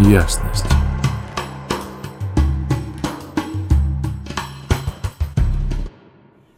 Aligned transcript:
ясность. 0.00 0.64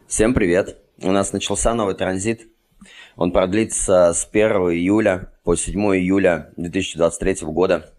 Всем 0.07 0.33
привет! 0.33 0.77
У 1.01 1.11
нас 1.11 1.33
начался 1.33 1.73
новый 1.73 1.95
транзит. 1.95 2.47
Он 3.17 3.31
продлится 3.31 4.13
с 4.13 4.27
1 4.31 4.51
июля 4.71 5.31
по 5.43 5.55
7 5.55 5.77
июля 5.97 6.51
2023 6.55 7.37
года. 7.41 7.93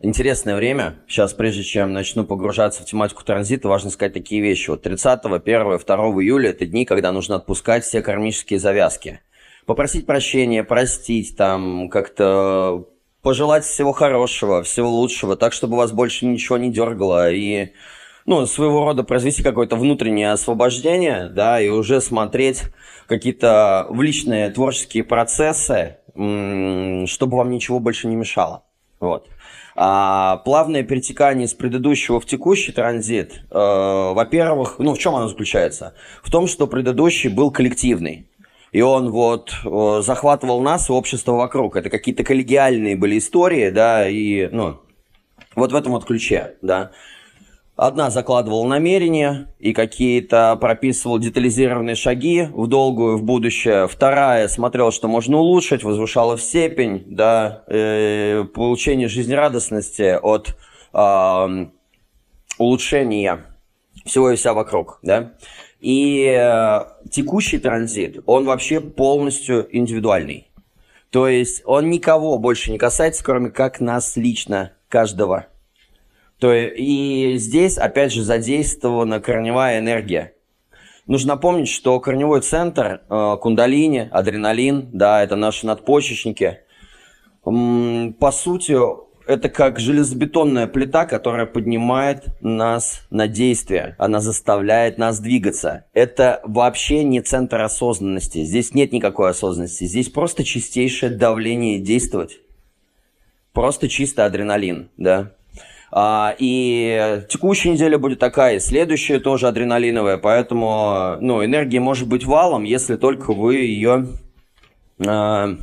Интересное 0.00 0.56
время. 0.56 0.96
Сейчас, 1.06 1.32
прежде 1.32 1.62
чем 1.62 1.92
начну 1.92 2.24
погружаться 2.24 2.82
в 2.82 2.86
тематику 2.86 3.24
транзита, 3.24 3.68
важно 3.68 3.90
сказать 3.90 4.12
такие 4.12 4.42
вещи. 4.42 4.70
Вот 4.70 4.82
30, 4.82 5.20
1, 5.24 5.38
2 5.42 5.78
июля– 5.78 6.50
это 6.50 6.66
дни, 6.66 6.84
когда 6.84 7.12
нужно 7.12 7.36
отпускать 7.36 7.84
все 7.84 8.02
кармические 8.02 8.58
завязки. 8.58 9.20
Попросить 9.64 10.04
прощения, 10.04 10.62
простить, 10.62 11.36
там, 11.36 11.88
как-то 11.88 12.86
пожелать 13.24 13.64
всего 13.64 13.92
хорошего, 13.92 14.62
всего 14.62 14.88
лучшего, 14.88 15.34
так, 15.34 15.52
чтобы 15.52 15.76
вас 15.76 15.90
больше 15.90 16.26
ничего 16.26 16.58
не 16.58 16.70
дергало, 16.70 17.32
и 17.32 17.72
ну, 18.26 18.46
своего 18.46 18.84
рода 18.84 19.02
произвести 19.02 19.42
какое-то 19.42 19.76
внутреннее 19.76 20.30
освобождение, 20.30 21.28
да, 21.28 21.60
и 21.60 21.68
уже 21.68 22.00
смотреть 22.00 22.62
какие-то 23.08 23.86
в 23.90 24.00
личные 24.00 24.50
творческие 24.50 25.04
процессы, 25.04 25.96
чтобы 26.14 27.36
вам 27.36 27.50
ничего 27.50 27.80
больше 27.80 28.06
не 28.06 28.16
мешало. 28.16 28.62
Вот. 29.00 29.28
А, 29.76 30.36
плавное 30.44 30.84
перетекание 30.84 31.46
из 31.46 31.54
предыдущего 31.54 32.20
в 32.20 32.26
текущий 32.26 32.70
транзит, 32.70 33.42
э, 33.50 33.58
во-первых, 33.58 34.76
ну 34.78 34.94
в 34.94 34.98
чем 34.98 35.16
оно 35.16 35.26
заключается? 35.28 35.94
В 36.22 36.30
том, 36.30 36.46
что 36.46 36.68
предыдущий 36.68 37.28
был 37.28 37.50
коллективный. 37.50 38.28
И 38.74 38.80
он 38.80 39.12
вот 39.12 39.52
э, 39.64 40.00
захватывал 40.02 40.60
нас 40.60 40.88
и 40.88 40.92
общество 40.92 41.34
вокруг. 41.34 41.76
Это 41.76 41.88
какие-то 41.90 42.24
коллегиальные 42.24 42.96
были 42.96 43.18
истории, 43.18 43.70
да, 43.70 44.08
и, 44.08 44.48
ну, 44.50 44.80
вот 45.54 45.70
в 45.70 45.76
этом 45.76 45.92
вот 45.92 46.04
ключе, 46.04 46.56
да. 46.60 46.90
Одна 47.76 48.10
закладывала 48.10 48.66
намерения 48.66 49.46
и 49.60 49.72
какие-то 49.72 50.56
прописывал 50.60 51.20
детализированные 51.20 51.94
шаги 51.94 52.48
в 52.52 52.66
долгую, 52.66 53.16
в 53.16 53.22
будущее. 53.22 53.86
Вторая 53.86 54.48
смотрела, 54.48 54.90
что 54.90 55.06
можно 55.06 55.36
улучшить, 55.38 55.84
возвышала 55.84 56.36
в 56.36 56.42
степень, 56.42 57.04
да, 57.06 57.62
э, 57.68 58.42
получение 58.52 59.06
жизнерадостности 59.06 60.18
от 60.20 60.56
э, 60.92 61.66
улучшения 62.58 63.53
всего 64.04 64.30
и 64.30 64.36
вся 64.36 64.54
вокруг, 64.54 64.98
да. 65.02 65.34
И 65.80 66.24
э, 66.26 66.80
текущий 67.10 67.58
транзит, 67.58 68.22
он 68.26 68.44
вообще 68.44 68.80
полностью 68.80 69.68
индивидуальный. 69.76 70.48
То 71.10 71.28
есть 71.28 71.62
он 71.64 71.90
никого 71.90 72.38
больше 72.38 72.72
не 72.72 72.78
касается, 72.78 73.22
кроме 73.22 73.50
как 73.50 73.80
нас 73.80 74.16
лично, 74.16 74.72
каждого 74.88 75.46
то 76.44 76.52
и 76.52 77.38
здесь, 77.38 77.78
опять 77.78 78.12
же, 78.12 78.22
задействована 78.22 79.18
корневая 79.20 79.78
энергия. 79.78 80.34
Нужно 81.06 81.38
помнить, 81.38 81.68
что 81.68 81.98
корневой 82.00 82.42
центр 82.42 83.00
э, 83.08 83.36
кундалини, 83.40 84.08
адреналин, 84.10 84.90
да, 84.92 85.22
это 85.22 85.36
наши 85.36 85.66
надпочечники. 85.66 86.60
По 87.42 88.30
сути, 88.30 88.76
это 89.26 89.48
как 89.48 89.80
железобетонная 89.80 90.66
плита, 90.66 91.06
которая 91.06 91.46
поднимает 91.46 92.26
нас 92.40 93.02
на 93.10 93.28
действие. 93.28 93.94
Она 93.98 94.20
заставляет 94.20 94.98
нас 94.98 95.20
двигаться. 95.20 95.84
Это 95.94 96.40
вообще 96.44 97.04
не 97.04 97.20
центр 97.20 97.60
осознанности. 97.60 98.44
Здесь 98.44 98.74
нет 98.74 98.92
никакой 98.92 99.30
осознанности. 99.30 99.84
Здесь 99.84 100.08
просто 100.08 100.44
чистейшее 100.44 101.10
давление 101.10 101.78
действовать. 101.78 102.38
Просто 103.52 103.88
чисто 103.88 104.24
адреналин, 104.24 104.90
да. 104.96 105.30
А, 105.96 106.34
и 106.38 107.22
текущая 107.28 107.70
неделя 107.70 107.98
будет 107.98 108.18
такая, 108.18 108.58
следующая 108.58 109.20
тоже 109.20 109.46
адреналиновая, 109.46 110.16
поэтому 110.18 111.16
ну, 111.20 111.44
энергия 111.44 111.78
может 111.78 112.08
быть 112.08 112.24
валом, 112.24 112.64
если 112.64 112.96
только 112.96 113.32
вы 113.32 113.58
ее 113.58 114.08
а, 115.06 115.56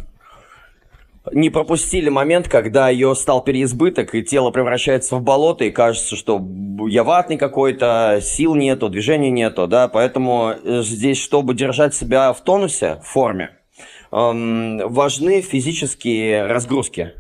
не 1.32 1.50
пропустили 1.50 2.10
момент, 2.10 2.48
когда 2.48 2.90
ее 2.90 3.14
стал 3.16 3.44
переизбыток, 3.44 4.16
и 4.16 4.24
тело 4.24 4.52
превращается 4.52 5.16
в 5.16 5.22
болото, 5.22 5.66
и 5.66 5.72
кажется, 5.72 6.16
что 6.16 6.44
я 6.88 7.04
ватный 7.04 7.38
какой-то, 7.38 8.20
сил 8.22 8.56
нету, 8.56 8.90
движения 8.90 9.30
нету, 9.30 9.68
да, 9.68 9.88
поэтому 9.88 10.54
э, 10.64 10.82
здесь, 10.82 11.22
чтобы 11.22 11.54
держать 11.54 11.94
себя 11.94 12.34
в 12.34 12.42
тонусе, 12.42 13.00
в 13.04 13.08
форме, 13.08 13.52
эм, 14.12 14.80
важны 14.90 15.42
физические 15.42 16.48
разгрузки. 16.48 17.14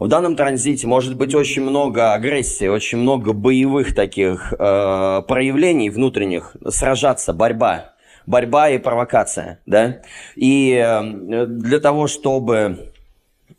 В 0.00 0.08
данном 0.08 0.34
транзите 0.34 0.86
может 0.86 1.14
быть 1.16 1.34
очень 1.34 1.62
много 1.62 2.14
агрессии, 2.14 2.66
очень 2.66 2.98
много 2.98 3.34
боевых 3.34 3.94
таких 3.94 4.52
э, 4.58 5.22
проявлений 5.28 5.90
внутренних, 5.90 6.56
сражаться, 6.68 7.34
борьба, 7.34 7.92
борьба 8.26 8.70
и 8.70 8.78
провокация, 8.78 9.60
да. 9.66 10.00
И 10.36 10.72
э, 10.72 11.46
для 11.46 11.80
того, 11.80 12.06
чтобы, 12.06 12.92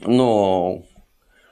ну, 0.05 0.85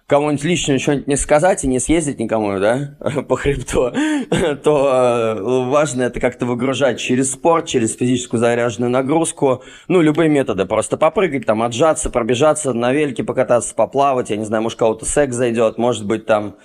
кому-нибудь 0.10 0.44
лично 0.44 0.80
что-нибудь 0.80 1.08
не 1.08 1.16
сказать 1.16 1.64
и 1.64 1.68
не 1.68 1.80
съездить 1.80 2.20
никому, 2.20 2.60
да, 2.60 2.96
по 3.30 3.38
хребту, 3.38 3.92
то 4.64 5.36
э, 5.38 5.70
важно 5.70 6.04
это 6.04 6.20
как-то 6.20 6.46
выгружать 6.48 7.00
через 7.00 7.32
спорт, 7.32 7.68
через 7.68 7.96
физическую 7.96 8.40
заряженную 8.40 8.90
нагрузку, 8.90 9.64
ну, 9.88 10.02
любые 10.02 10.30
методы, 10.30 10.66
просто 10.66 10.98
попрыгать, 10.98 11.46
там, 11.46 11.62
отжаться, 11.62 12.10
пробежаться, 12.10 12.74
на 12.74 12.92
велике 12.92 13.24
покататься, 13.24 13.76
поплавать, 13.76 14.32
я 14.32 14.38
не 14.38 14.46
знаю, 14.46 14.64
может, 14.64 14.80
кого-то 14.80 15.06
секс 15.06 15.36
зайдет, 15.36 15.78
может 15.78 16.06
быть, 16.06 16.26
там, 16.26 16.56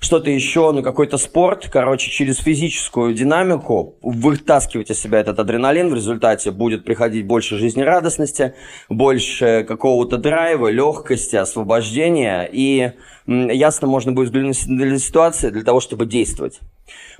что-то 0.00 0.30
еще, 0.30 0.72
ну 0.72 0.82
какой-то 0.82 1.18
спорт, 1.18 1.68
короче, 1.70 2.10
через 2.10 2.38
физическую 2.38 3.14
динамику 3.14 3.96
вытаскивать 4.02 4.90
из 4.90 5.00
себя 5.00 5.20
этот 5.20 5.38
адреналин, 5.38 5.90
в 5.90 5.94
результате 5.94 6.50
будет 6.50 6.84
приходить 6.84 7.26
больше 7.26 7.56
жизнерадостности, 7.56 8.54
больше 8.88 9.64
какого-то 9.66 10.18
драйва, 10.18 10.68
легкости, 10.68 11.36
освобождения, 11.36 12.48
и 12.50 12.92
ясно 13.26 13.88
можно 13.88 14.12
будет 14.12 14.28
взглянуть 14.28 14.66
на 14.66 14.98
ситуацию 14.98 15.52
для 15.52 15.62
того, 15.62 15.80
чтобы 15.80 16.06
действовать. 16.06 16.60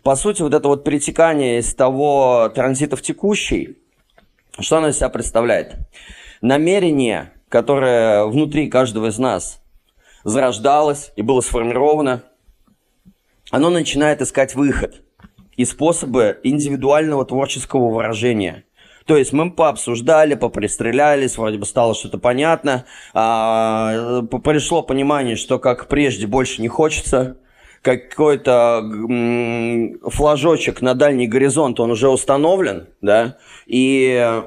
По 0.03 0.15
сути, 0.15 0.43
вот 0.43 0.55
это 0.55 0.69
вот 0.69 0.85
перетекание 0.85 1.59
из 1.59 1.75
того 1.75 2.51
транзита 2.55 2.97
в 2.97 3.03
текущий, 3.03 3.79
что 4.59 4.79
оно 4.79 4.89
из 4.89 4.97
себя 4.97 5.09
представляет? 5.09 5.75
Намерение, 6.41 7.33
которое 7.49 8.25
внутри 8.27 8.69
каждого 8.69 9.07
из 9.07 9.19
нас 9.19 9.61
зарождалось 10.25 11.13
и 11.17 11.23
было 11.23 11.41
сформировано– 11.41 12.23
оно 13.51 13.71
начинает 13.71 14.23
искать 14.23 14.55
выход 14.55 15.03
и 15.57 15.65
способы 15.65 16.39
индивидуального 16.43 17.25
творческого 17.25 17.89
выражения. 17.89 18.65
То 19.07 19.17
есть 19.17 19.33
мы 19.33 19.53
пообсуждали, 19.53 20.35
попристрелялись, 20.35 21.39
вроде 21.39 21.59
бы 21.59 21.65
стало 21.65 21.95
что-то 21.95 22.19
понятно, 22.19 22.87
а, 23.15 24.23
пришло 24.23 24.83
понимание, 24.83 25.37
что 25.37 25.61
как 25.61 25.87
прежде 25.87 26.27
больше 26.27 26.61
не 26.61 26.69
хочется, 26.69 27.39
какой-то 27.83 28.83
флажочек 30.11 30.83
на 30.83 30.95
дальний 30.95 31.29
горизонт, 31.29 31.79
он 31.79 31.93
уже 31.93 32.09
установлен, 32.09 32.89
да, 33.01 33.39
и 33.67 34.43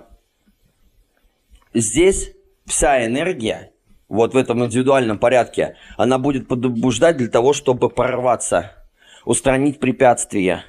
здесь 1.73 2.33
вся 2.65 3.05
энергия, 3.05 3.71
вот 4.09 4.33
в 4.33 4.37
этом 4.37 4.65
индивидуальном 4.65 5.19
порядке, 5.19 5.77
она 5.95 6.17
будет 6.17 6.49
побуждать 6.49 7.15
для 7.15 7.29
того, 7.29 7.53
чтобы 7.53 7.89
прорваться 7.89 8.78
устранить 9.25 9.79
препятствия, 9.79 10.63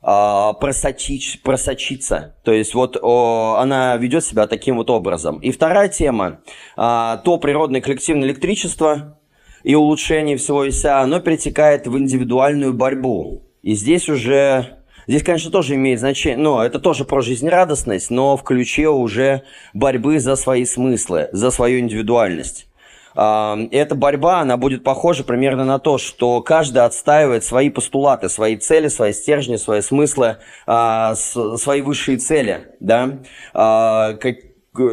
а, 0.00 0.52
просочить, 0.54 1.40
просочиться. 1.42 2.36
То 2.44 2.52
есть 2.52 2.74
вот 2.74 2.96
она 3.02 3.96
ведет 3.96 4.24
себя 4.24 4.46
таким 4.46 4.76
вот 4.76 4.90
образом. 4.90 5.38
И 5.38 5.50
вторая 5.50 5.88
тема, 5.88 6.40
а, 6.76 7.18
то 7.18 7.38
природное 7.38 7.80
коллективное 7.80 8.28
электричество 8.28 9.18
и 9.64 9.74
улучшение 9.74 10.36
всего 10.36 10.64
и 10.64 10.70
вся, 10.70 11.00
оно 11.00 11.20
перетекает 11.20 11.86
в 11.86 11.98
индивидуальную 11.98 12.72
борьбу. 12.72 13.42
И 13.62 13.74
здесь 13.74 14.08
уже 14.08 14.78
Здесь, 15.08 15.22
конечно, 15.22 15.50
тоже 15.50 15.76
имеет 15.76 16.00
значение, 16.00 16.36
но 16.36 16.62
это 16.62 16.78
тоже 16.78 17.06
про 17.06 17.22
жизнерадостность, 17.22 18.10
но 18.10 18.36
в 18.36 18.42
ключе 18.44 18.88
уже 18.88 19.42
борьбы 19.72 20.20
за 20.20 20.36
свои 20.36 20.66
смыслы, 20.66 21.30
за 21.32 21.50
свою 21.50 21.78
индивидуальность. 21.80 22.66
Эта 23.14 23.94
борьба, 23.94 24.40
она 24.40 24.56
будет 24.56 24.84
похожа 24.84 25.24
примерно 25.24 25.64
на 25.64 25.78
то, 25.78 25.98
что 25.98 26.40
каждый 26.42 26.84
отстаивает 26.84 27.44
свои 27.44 27.70
постулаты, 27.70 28.28
свои 28.28 28.56
цели, 28.56 28.88
свои 28.88 29.12
стержни, 29.12 29.56
свои 29.56 29.80
смыслы, 29.80 30.36
а, 30.66 31.14
свои 31.14 31.80
высшие 31.80 32.18
цели, 32.18 32.68
да, 32.80 33.18
а, 33.54 34.14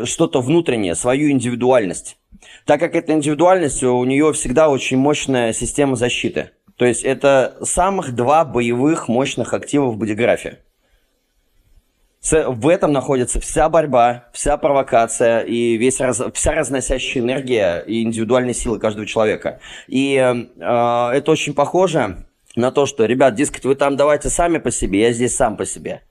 что-то 0.06 0.42
внутреннее, 0.42 0.96
свою 0.96 1.30
индивидуальность. 1.32 2.18
Так 2.66 2.80
как 2.80 2.96
эта 2.96 3.14
индивидуальность, 3.14 3.84
у 3.84 4.04
нее 4.04 4.34
всегда 4.34 4.70
очень 4.70 4.98
мощная 4.98 5.54
система 5.54 5.96
защиты. 5.96 6.52
То 6.78 6.86
есть 6.86 7.04
это 7.04 7.58
самых 7.62 8.14
два 8.14 8.44
боевых 8.44 9.08
мощных 9.08 9.54
актива 9.54 9.86
в 9.86 9.98
бодиграфе. 9.98 10.60
В 12.32 12.70
этом 12.70 12.92
находится 12.92 13.40
вся 13.40 13.70
борьба, 13.70 14.26
вся 14.34 14.58
провокация 14.58 15.42
и 15.42 15.78
весь 15.78 16.00
раз, 16.00 16.24
вся 16.34 16.54
разносящая 16.54 17.22
энергия 17.22 17.84
и 17.86 18.02
индивидуальные 18.02 18.56
силы 18.56 18.80
каждого 18.80 19.06
человека. 19.06 19.60
И 19.88 20.16
э, 20.16 21.12
это 21.14 21.32
очень 21.32 21.54
похоже 21.54 22.26
на 22.56 22.72
то, 22.72 22.88
что, 22.88 23.06
ребят, 23.06 23.36
дескать, 23.36 23.66
вы 23.66 23.76
там 23.76 23.96
давайте 23.96 24.30
сами 24.30 24.58
по 24.58 24.72
себе, 24.72 25.02
я 25.02 25.14
здесь 25.14 25.36
сам 25.36 25.56
по 25.56 25.68
себе. 25.68 26.02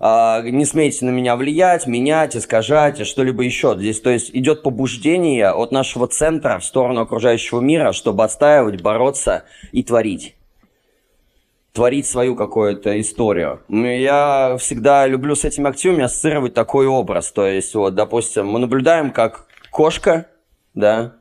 Э, 0.00 0.40
не 0.44 0.64
смейте 0.64 1.04
на 1.04 1.10
меня 1.10 1.36
влиять, 1.36 1.86
менять, 1.86 2.36
искажать, 2.36 3.06
что-либо 3.06 3.42
еще. 3.42 3.76
Здесь, 3.76 4.00
то 4.00 4.08
есть, 4.08 4.30
идет 4.32 4.62
побуждение 4.62 5.50
от 5.50 5.72
нашего 5.72 6.06
центра 6.06 6.58
в 6.58 6.64
сторону 6.64 7.02
окружающего 7.02 7.60
мира, 7.60 7.92
чтобы 7.92 8.24
отстаивать, 8.24 8.80
бороться 8.80 9.44
и 9.72 9.82
творить 9.82 10.36
творить 11.72 12.06
свою 12.06 12.34
какую-то 12.34 13.00
историю. 13.00 13.60
Я 13.68 14.56
всегда 14.58 15.06
люблю 15.06 15.34
с 15.34 15.44
этими 15.44 15.68
активами 15.68 16.04
ассоциировать 16.04 16.54
такой 16.54 16.86
образ. 16.86 17.30
То 17.32 17.46
есть, 17.46 17.74
вот, 17.74 17.94
допустим, 17.94 18.46
мы 18.48 18.58
наблюдаем, 18.58 19.10
как 19.12 19.46
кошка, 19.70 20.26
да, 20.74 21.16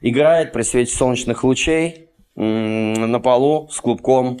играет 0.00 0.52
при 0.52 0.62
свете 0.62 0.94
солнечных 0.94 1.44
лучей 1.44 2.08
на 2.36 3.20
полу 3.20 3.68
с 3.70 3.80
клубком 3.80 4.38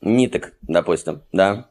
ниток, 0.00 0.52
допустим, 0.62 1.22
да. 1.32 1.68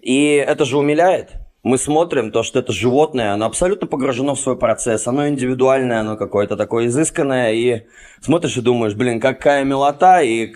И 0.00 0.34
это 0.34 0.64
же 0.64 0.78
умиляет. 0.78 1.32
Мы 1.64 1.76
смотрим 1.76 2.30
то, 2.30 2.44
что 2.44 2.60
это 2.60 2.72
животное, 2.72 3.32
оно 3.32 3.46
абсолютно 3.46 3.86
погружено 3.88 4.34
в 4.34 4.40
свой 4.40 4.56
процесс, 4.56 5.06
оно 5.08 5.28
индивидуальное, 5.28 6.00
оно 6.00 6.16
какое-то 6.16 6.56
такое 6.56 6.86
изысканное, 6.86 7.52
и 7.52 7.82
смотришь 8.20 8.56
и 8.56 8.60
думаешь, 8.60 8.94
блин, 8.94 9.20
какая 9.20 9.64
милота, 9.64 10.22
и 10.22 10.54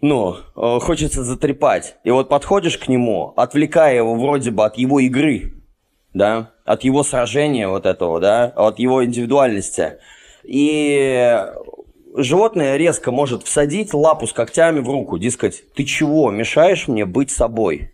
ну, 0.00 0.36
э, 0.56 0.78
хочется 0.80 1.22
затрепать. 1.24 1.96
И 2.04 2.10
вот 2.10 2.28
подходишь 2.28 2.78
к 2.78 2.88
нему, 2.88 3.32
отвлекая 3.36 3.96
его 3.96 4.14
вроде 4.14 4.50
бы 4.50 4.64
от 4.64 4.78
его 4.78 5.00
игры, 5.00 5.54
да, 6.14 6.52
от 6.64 6.84
его 6.84 7.02
сражения 7.02 7.68
вот 7.68 7.86
этого, 7.86 8.20
да, 8.20 8.52
от 8.56 8.78
его 8.78 9.04
индивидуальности. 9.04 9.98
И 10.42 11.44
животное 12.14 12.76
резко 12.76 13.10
может 13.10 13.44
всадить 13.44 13.94
лапу 13.94 14.26
с 14.26 14.32
когтями 14.32 14.80
в 14.80 14.88
руку, 14.88 15.18
дескать, 15.18 15.64
ты 15.74 15.84
чего, 15.84 16.30
мешаешь 16.30 16.88
мне 16.88 17.04
быть 17.04 17.30
собой? 17.30 17.92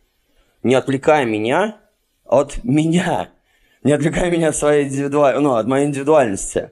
Не 0.63 0.75
отвлекай 0.75 1.25
меня 1.25 1.77
от 2.25 2.63
меня. 2.65 3.31
Не 3.83 3.93
отвлекай 3.93 4.31
меня 4.31 4.49
от 4.49 4.57
своей 4.57 4.85
индивидуальности, 4.85 5.43
ну, 5.43 5.55
от 5.55 5.67
моей 5.67 5.87
индивидуальности. 5.87 6.71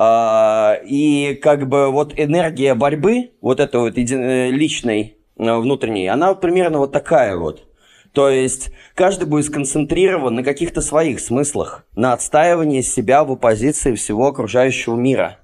А, 0.00 0.78
и 0.84 1.34
как 1.42 1.68
бы 1.68 1.90
вот 1.90 2.12
энергия 2.16 2.76
борьбы, 2.76 3.32
вот 3.40 3.58
этой 3.58 3.80
вот 3.80 3.98
э, 3.98 4.48
личной, 4.48 5.16
э, 5.36 5.56
внутренней, 5.56 6.06
она 6.06 6.34
примерно 6.34 6.78
вот 6.78 6.92
такая 6.92 7.36
вот. 7.36 7.64
То 8.12 8.28
есть 8.28 8.70
каждый 8.94 9.26
будет 9.26 9.46
сконцентрирован 9.46 10.36
на 10.36 10.44
каких-то 10.44 10.82
своих 10.82 11.18
смыслах, 11.18 11.84
на 11.96 12.12
отстаивании 12.12 12.80
себя 12.82 13.24
в 13.24 13.32
оппозиции 13.32 13.96
всего 13.96 14.28
окружающего 14.28 14.94
мира. 14.94 15.38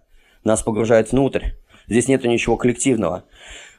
Нас 0.45 0.63
погружает 0.63 1.11
внутрь. 1.11 1.47
Здесь 1.89 2.07
нет 2.07 2.23
ничего 2.23 2.57
коллективного. 2.57 3.25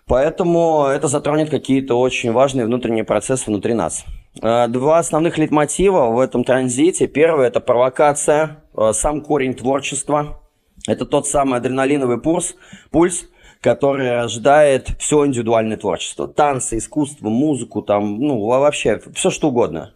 Поэтому 0.08 0.88
это 0.88 1.08
затронет 1.08 1.50
какие-то 1.50 1.98
очень 1.98 2.34
важные 2.34 2.66
внутренние 2.66 3.06
процессы 3.06 3.46
внутри 3.48 3.76
нас. 3.76 4.04
А, 4.42 4.68
два 4.68 5.00
основных 5.00 5.38
лейтмотива 5.38 6.08
в 6.08 6.20
этом 6.20 6.44
транзите. 6.44 7.08
Первый– 7.08 7.48
это 7.48 7.62
провокация, 7.62 8.62
э, 8.76 8.92
сам 8.92 9.22
корень 9.22 9.54
творчества– 9.54 10.42
это 10.88 11.06
тот 11.06 11.28
самый 11.28 11.60
адреналиновый 11.60 12.20
пульс, 12.20 12.56
пульс 12.92 13.28
который 13.66 14.12
рождает 14.12 14.90
все 15.00 15.26
индивидуальное 15.26 15.76
творчество. 15.76 16.28
Танцы, 16.28 16.78
искусство, 16.78 17.30
музыку, 17.30 17.82
там, 17.82 18.20
ну, 18.20 18.46
вообще, 18.46 19.02
все 19.16 19.32
что 19.32 19.48
угодно. 19.48 19.96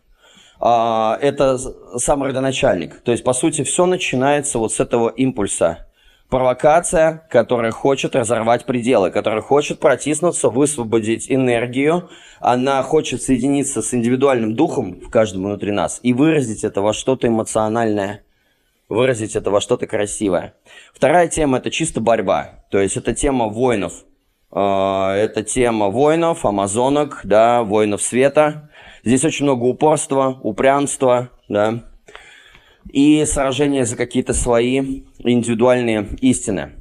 А, 0.59 1.19
это 1.21 1.59
сам 1.97 2.23
родоначальник. 2.23 2.99
То 3.01 3.11
есть, 3.11 3.23
по 3.23 3.33
сути, 3.33 3.63
все 3.63 3.85
начинается 3.85 4.57
вот 4.57 4.73
с 4.73 4.79
этого 4.79 5.09
импульса. 5.09 5.85
Провокация, 6.29 7.27
которая 7.29 7.71
хочет 7.71 8.15
разорвать 8.15 8.65
пределы, 8.65 9.11
которая 9.11 9.41
хочет 9.41 9.79
протиснуться, 9.79 10.49
высвободить 10.49 11.31
энергию. 11.31 12.09
Она 12.39 12.81
хочет 12.81 13.21
соединиться 13.21 13.83
с 13.83 13.93
индивидуальным 13.93 14.55
духом 14.55 14.99
в 14.99 15.11
каждом 15.11 15.43
внутри 15.43 15.71
нас 15.71 15.99
и 16.01 16.13
выразить 16.13 16.63
это 16.63 16.81
во 16.81 16.93
что-то 16.93 17.27
эмоциональное 17.27 18.23
выразить 18.89 19.35
это 19.35 19.51
во 19.51 19.61
что-то 19.61 19.87
красивое. 19.87 20.55
Вторая 20.93 21.27
тема– 21.27 21.57
это 21.59 21.71
чисто 21.71 22.01
борьба. 22.01 22.65
То 22.71 22.79
есть 22.79 22.97
это 22.97 23.13
тема 23.13 23.47
воинов. 23.47 23.93
А, 24.51 25.15
это 25.15 25.43
тема 25.43 25.89
воинов, 25.89 26.45
амазонок, 26.45 27.21
да, 27.23 27.63
воинов 27.63 28.01
света. 28.01 28.69
Здесь 29.03 29.23
очень 29.23 29.45
много 29.45 29.63
упорства, 29.63 30.39
упрямства, 30.43 31.29
да, 31.47 31.85
и 32.91 33.23
сражения 33.25 33.85
за 33.85 33.95
какие-то 33.95 34.33
свои 34.33 35.03
индивидуальные 35.19 36.09
истины. 36.21 36.73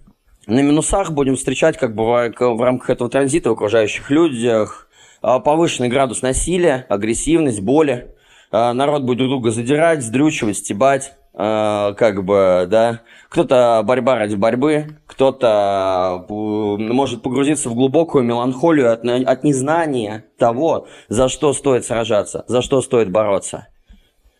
На 0.46 0.60
минусах 0.60 1.12
будем 1.12 1.36
встречать 1.36 1.76
как 1.76 1.94
бы 1.94 2.04
в 2.04 2.62
рамках 2.62 2.90
этого 2.90 3.10
транзита 3.10 3.50
в 3.50 3.52
окружающих 3.52 4.10
людях 4.10 4.88
а, 5.20 5.40
повышенный 5.40 5.88
градус 5.88 6.22
насилия, 6.22 6.86
агрессивность, 6.88 7.60
боли. 7.60 8.14
А, 8.50 8.72
народ 8.72 9.02
будет 9.02 9.18
друг 9.18 9.30
друга 9.30 9.50
задирать, 9.50 10.02
сдрючивать, 10.02 10.56
стебать. 10.56 11.12
А, 11.40 11.92
как 11.92 12.24
бы, 12.24 12.66
да, 12.68 13.02
кто-то 13.28 13.82
борьба 13.84 14.16
ради 14.16 14.34
борьбы, 14.34 14.98
кто-то 15.06 16.26
э, 16.28 16.32
может 16.32 17.22
погрузиться 17.22 17.70
в 17.70 17.76
глубокую 17.76 18.24
меланхолию 18.24 18.92
от, 18.92 19.04
от 19.04 19.44
незнания 19.44 20.24
того, 20.36 20.88
за 21.08 21.28
что 21.28 21.52
стоит 21.52 21.84
сражаться, 21.84 22.44
за 22.48 22.60
что 22.60 22.82
стоит 22.82 23.12
бороться. 23.12 23.68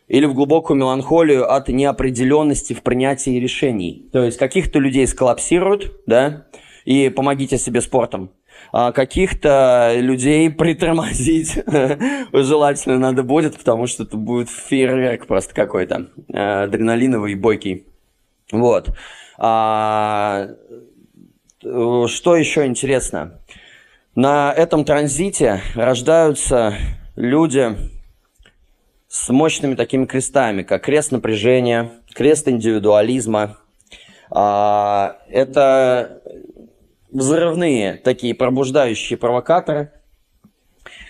Или 0.09 0.27
в 0.27 0.35
глубокую 0.35 0.77
меланхолию 0.77 1.49
от 1.49 1.69
неопределенности 1.69 2.73
в 2.73 2.83
принятии 2.83 3.39
решений. 3.39 4.09
То 4.12 4.25
есть 4.25 4.37
каких-то 4.37 4.81
людей 4.81 5.06
сколлапсируют, 5.06 5.93
да, 6.06 6.47
и 6.85 7.11
помогите 7.11 7.59
себе 7.59 7.81
спортом 7.81 8.33
каких-то 8.72 9.94
людей 9.96 10.50
притормозить 10.50 11.58
желательно 12.32 12.99
надо 12.99 13.22
будет, 13.22 13.56
потому 13.56 13.87
что 13.87 14.02
это 14.05 14.16
будет 14.16 14.50
фейерверк 14.50 15.26
просто 15.26 15.55
какой-то, 15.55 16.08
э, 16.28 16.62
адреналиновый, 16.64 17.34
бойкий. 17.34 17.87
Вот. 18.52 18.90
А, 19.38 20.49
что 21.60 22.37
еще 22.37 22.66
интересно? 22.66 23.40
На 24.14 24.52
этом 24.52 24.84
транзите 24.84 25.60
рождаются 25.75 26.75
люди 27.14 27.76
с 29.08 29.28
мощными 29.28 29.75
такими 29.75 30.06
крестами, 30.06 30.62
как 30.62 30.82
крест 30.82 31.12
напряжения, 31.12 31.93
крест 32.14 32.49
индивидуализма. 32.49 33.58
А, 34.31 35.19
это 35.28 36.20
взрывные 37.10 37.94
такие 37.94 38.34
пробуждающие 38.34 39.17
провокаторы. 39.17 39.93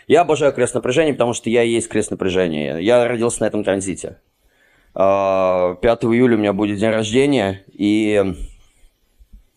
Я 0.07 0.23
обожаю 0.23 0.53
крест 0.53 0.75
напряжения, 0.75 1.13
потому 1.13 1.35
что 1.35 1.51
я 1.51 1.63
и 1.63 1.71
есть 1.71 1.89
крест 1.89 2.11
напряжения. 2.11 2.79
Я 2.79 3.07
родился 3.07 3.43
на 3.43 3.47
этом 3.47 3.65
транзите. 3.65 4.19
5 4.95 4.97
а, 4.97 5.77
июля 5.83 6.37
у 6.37 6.39
меня 6.39 6.53
будет 6.53 6.79
день 6.79 6.91
рождения, 6.91 7.63
и 7.69 8.35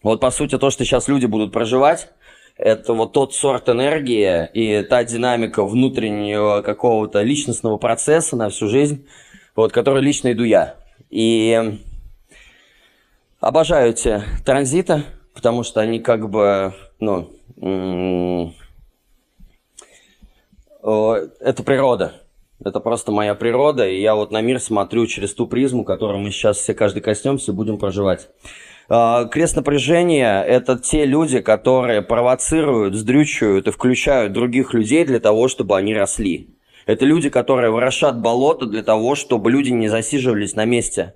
вот 0.03 0.19
по 0.19 0.29
сути 0.29 0.57
то, 0.57 0.69
что 0.69 0.83
сейчас 0.83 1.07
люди 1.07 1.25
будут 1.25 1.51
проживать, 1.53 2.09
это 2.57 2.93
вот 2.93 3.13
тот 3.13 3.33
сорт 3.33 3.69
энергии 3.69 4.47
и 4.53 4.83
та 4.83 5.03
динамика 5.03 5.63
внутреннего 5.65 6.61
какого-то 6.61 7.21
личностного 7.21 7.77
процесса 7.77 8.35
на 8.35 8.49
всю 8.49 8.67
жизнь, 8.67 9.07
вот, 9.55 9.71
который 9.71 10.03
лично 10.03 10.31
иду 10.33 10.43
я. 10.43 10.75
И 11.09 11.79
обожаю 13.39 13.91
эти 13.91 14.21
транзиты, 14.45 15.03
потому 15.33 15.63
что 15.63 15.81
они 15.81 15.99
как 15.99 16.29
бы, 16.29 16.73
ну, 16.99 17.31
это 20.81 21.63
природа. 21.63 22.13
Это 22.63 22.79
просто 22.79 23.11
моя 23.11 23.33
природа, 23.33 23.87
и 23.87 23.99
я 23.99 24.13
вот 24.13 24.31
на 24.31 24.39
мир 24.41 24.59
смотрю 24.59 25.07
через 25.07 25.33
ту 25.33 25.47
призму, 25.47 25.83
которую 25.83 26.19
мы 26.19 26.29
сейчас 26.29 26.57
все 26.57 26.75
каждый 26.75 27.01
коснемся 27.01 27.51
и 27.51 27.55
будем 27.55 27.79
проживать. 27.79 28.29
А, 28.87 29.25
крест 29.25 29.55
напряжения– 29.55 30.43
это 30.47 30.77
те 30.77 31.05
люди, 31.05 31.39
которые 31.39 32.03
провоцируют, 32.03 32.93
сдрючивают 32.93 33.67
и 33.67 33.71
включают 33.71 34.33
других 34.33 34.75
людей 34.75 35.05
для 35.05 35.19
того, 35.19 35.47
чтобы 35.47 35.75
они 35.75 35.95
росли. 35.95 36.55
Это 36.85 37.05
люди, 37.05 37.29
которые 37.29 37.71
ворошат 37.71 38.19
болото 38.19 38.65
для 38.67 38.83
того, 38.83 39.15
чтобы 39.15 39.49
люди 39.49 39.69
не 39.69 39.87
засиживались 39.87 40.55
на 40.55 40.65
месте. 40.65 41.15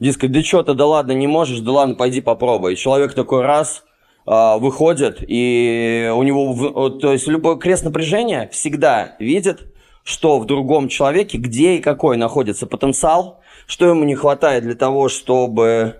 Дескать, 0.00 0.32
да 0.32 0.42
что 0.42 0.62
ты, 0.62 0.72
да 0.72 0.86
ладно, 0.86 1.12
не 1.12 1.26
можешь, 1.26 1.60
да 1.60 1.72
ладно, 1.72 1.94
пойди 1.94 2.22
попробуй. 2.22 2.74
человек 2.76 3.12
такой 3.12 3.42
раз 3.42 3.84
а, 4.24 4.56
выходит, 4.56 5.18
и 5.20 6.10
у 6.14 6.22
него, 6.22 6.88
то 6.88 7.12
есть 7.12 7.26
любой 7.26 7.58
крест 7.58 7.84
напряжения 7.84 8.48
всегда 8.50 9.16
видит, 9.18 9.74
что 10.02 10.38
в 10.38 10.46
другом 10.46 10.88
человеке, 10.88 11.36
где 11.36 11.76
и 11.76 11.80
какой 11.80 12.16
находится 12.16 12.66
потенциал, 12.66 13.40
что 13.66 13.86
ему 13.86 14.04
не 14.04 14.14
хватает 14.14 14.64
для 14.64 14.74
того, 14.74 15.10
чтобы 15.10 15.96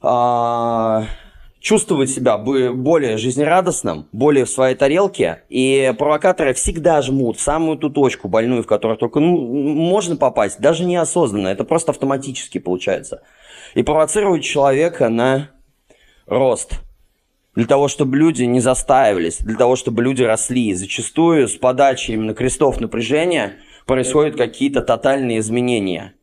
а, 0.00 1.04
чувствовать 1.62 2.10
себя 2.10 2.36
более 2.36 3.16
жизнерадостным, 3.16 4.08
более 4.12 4.44
в 4.44 4.50
своей 4.50 4.74
тарелке, 4.74 5.44
и 5.48 5.94
провокаторы 5.96 6.54
всегда 6.54 7.00
жмут 7.02 7.38
в 7.38 7.40
самую 7.40 7.78
ту 7.78 7.88
точку 7.88 8.28
больную, 8.28 8.64
в 8.64 8.66
которую 8.66 8.98
только 8.98 9.20
ну, 9.20 9.36
можно 9.38 10.16
попасть, 10.16 10.60
даже 10.60 10.84
неосознанно, 10.84 11.48
это 11.48 11.62
просто 11.64 11.92
автоматически 11.92 12.58
получается. 12.58 13.22
И 13.74 13.84
провоцируют 13.84 14.42
человека 14.42 15.08
на 15.08 15.50
рост, 16.26 16.80
для 17.54 17.66
того, 17.66 17.86
чтобы 17.86 18.16
люди 18.16 18.42
не 18.42 18.58
застаивались, 18.58 19.38
для 19.38 19.56
того, 19.56 19.76
чтобы 19.76 20.02
люди 20.02 20.22
росли. 20.22 20.74
Зачастую 20.74 21.46
с 21.46 21.52
подачи 21.52 22.10
именно 22.10 22.34
крестов 22.34 22.80
напряжения 22.80 23.54
происходят 23.86 24.36
какие-то 24.36 24.82
тотальные 24.82 25.38
изменения. 25.38 26.14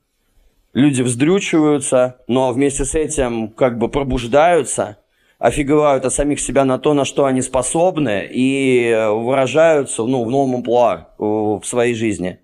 Люди 0.74 1.02
вздрючиваются, 1.02 2.18
но 2.28 2.52
вместе 2.52 2.84
с 2.84 2.94
этим 2.94 3.48
как 3.48 3.78
бы 3.78 3.88
пробуждаются– 3.88 4.98
офигевают 5.40 6.06
от 6.06 6.14
самих 6.14 6.40
себя 6.42 6.66
на 6.66 6.78
то, 6.78 6.94
на 6.94 7.06
что 7.06 7.26
они 7.26 7.42
способны, 7.42 8.28
и 8.30 8.94
выражаются 9.10 10.04
ну, 10.04 10.24
в 10.26 10.30
новом 10.30 10.56
амплуа 10.56 11.08
в 11.18 11.64
своей 11.64 11.96
жизни. 11.96 12.40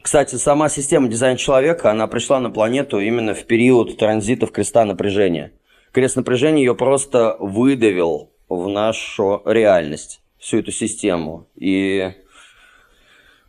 Кстати, 0.00 0.36
сама 0.36 0.68
система 0.68 1.08
дизайна 1.08 1.36
человека, 1.36 1.90
она 1.90 2.06
пришла 2.06 2.40
на 2.40 2.50
планету 2.50 3.00
именно 3.00 3.34
в 3.34 3.44
период 3.44 3.98
транзитов 3.98 4.52
креста 4.52 4.84
напряжения. 4.84 5.52
Крест 5.92 6.16
напряжения 6.16 6.62
ее 6.62 6.74
просто 6.74 7.36
выдавил 7.40 8.30
в 8.48 8.68
нашу 8.68 9.42
реальность, 9.44 10.22
всю 10.38 10.60
эту 10.60 10.70
систему. 10.70 11.48
И 11.56 12.12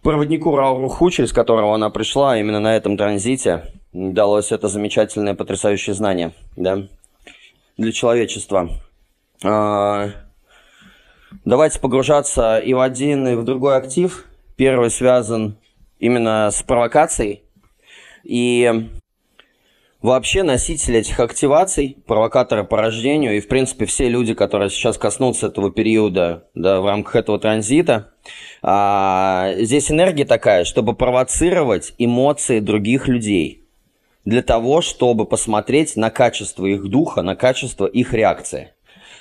проводнику 0.02 0.56
Рауруху, 0.56 1.10
через 1.12 1.32
которого 1.32 1.76
она 1.76 1.90
пришла, 1.92 2.38
именно 2.38 2.60
на 2.60 2.76
этом 2.76 2.98
транзите, 2.98 3.64
далось 3.94 4.52
это 4.52 4.68
замечательное, 4.68 5.36
потрясающее 5.36 5.94
знание, 5.94 6.34
да, 6.56 6.88
для 7.78 7.92
человечества. 7.92 8.70
А, 9.44 10.10
давайте 11.46 11.80
погружаться 11.80 12.60
и 12.60 12.74
в 12.74 12.80
один, 12.80 13.28
и 13.28 13.36
в 13.36 13.44
другой 13.44 13.78
актив. 13.78 14.26
Первый 14.56 14.90
связан 14.90 15.58
именно 16.00 16.50
с 16.52 16.62
провокацией. 16.62 17.44
И 18.24 18.90
вообще 20.02 20.44
носитель 20.44 20.98
этих 20.98 21.20
активаций, 21.20 21.98
провокаторы 22.06 22.66
по 22.66 22.78
рождению, 22.78 23.38
и 23.38 23.40
в 23.40 23.48
принципе 23.48 23.86
все 23.86 24.10
люди, 24.10 24.34
которые 24.34 24.70
сейчас 24.70 24.98
коснутся 24.98 25.48
этого 25.48 25.72
периода 25.72 26.48
да, 26.54 26.82
в 26.82 26.86
рамках 26.86 27.16
этого 27.16 27.40
транзита, 27.40 28.12
а, 28.62 29.54
здесь 29.58 29.90
энергия 29.90 30.26
такая, 30.26 30.66
чтобы 30.66 30.94
провоцировать 30.94 31.94
эмоции 31.98 32.60
других 32.60 33.08
людей 33.08 33.59
для 34.26 34.42
того, 34.42 34.82
чтобы 34.82 35.26
посмотреть 35.26 35.96
на 35.96 36.10
качество 36.10 36.66
их 36.66 36.88
духа, 36.90 37.22
на 37.22 37.36
качество 37.36 37.86
их 37.86 38.14
реакции. 38.14 38.74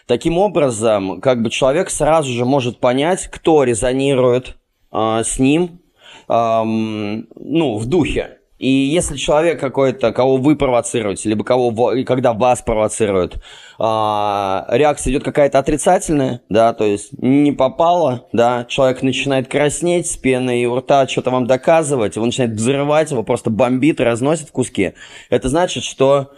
Таким 0.07 0.39
образом, 0.39 1.21
как 1.21 1.43
бы 1.43 1.51
человек 1.51 1.91
сразу 1.91 2.33
же 2.33 2.45
может 2.45 2.81
понять, 2.81 3.27
кто 3.27 3.65
резонирует 3.65 4.57
э, 4.91 5.23
с 5.25 5.39
ним, 5.39 5.83
э, 6.29 6.63
ну, 6.65 7.77
в 7.77 7.87
духе. 7.87 8.38
И 8.59 8.69
если 8.69 9.17
человек 9.17 9.61
какой-то, 9.61 10.13
кого 10.13 10.37
вы 10.37 10.57
провоцируете, 10.57 11.29
либо 11.29 11.45
кого, 11.45 11.95
когда 12.05 12.33
вас 12.33 12.61
провоцируют, 12.61 13.41
а, 13.79 14.67
реакция 14.71 15.13
идет 15.13 15.23
какая-то 15.23 15.61
отрицательная, 15.61 16.41
да, 16.49 16.73
то 16.73 16.85
есть 16.85 17.11
не 17.13 17.53
попало, 17.53 18.27
да, 18.33 18.65
человек 18.69 19.03
начинает 19.03 19.47
краснеть 19.47 20.11
с 20.11 20.17
пеной 20.17 20.65
у 20.65 20.77
рта, 20.77 21.07
что-то 21.07 21.31
вам 21.31 21.47
доказывать, 21.47 22.17
его 22.17 22.27
начинает 22.27 22.55
взрывать, 22.55 23.13
его 23.13 23.23
просто 23.23 23.51
бомбит, 23.51 24.01
разносит 24.01 24.49
в 24.49 24.53
куски, 24.53 24.95
это 25.31 25.49
значит, 25.49 25.85
что 25.85 26.33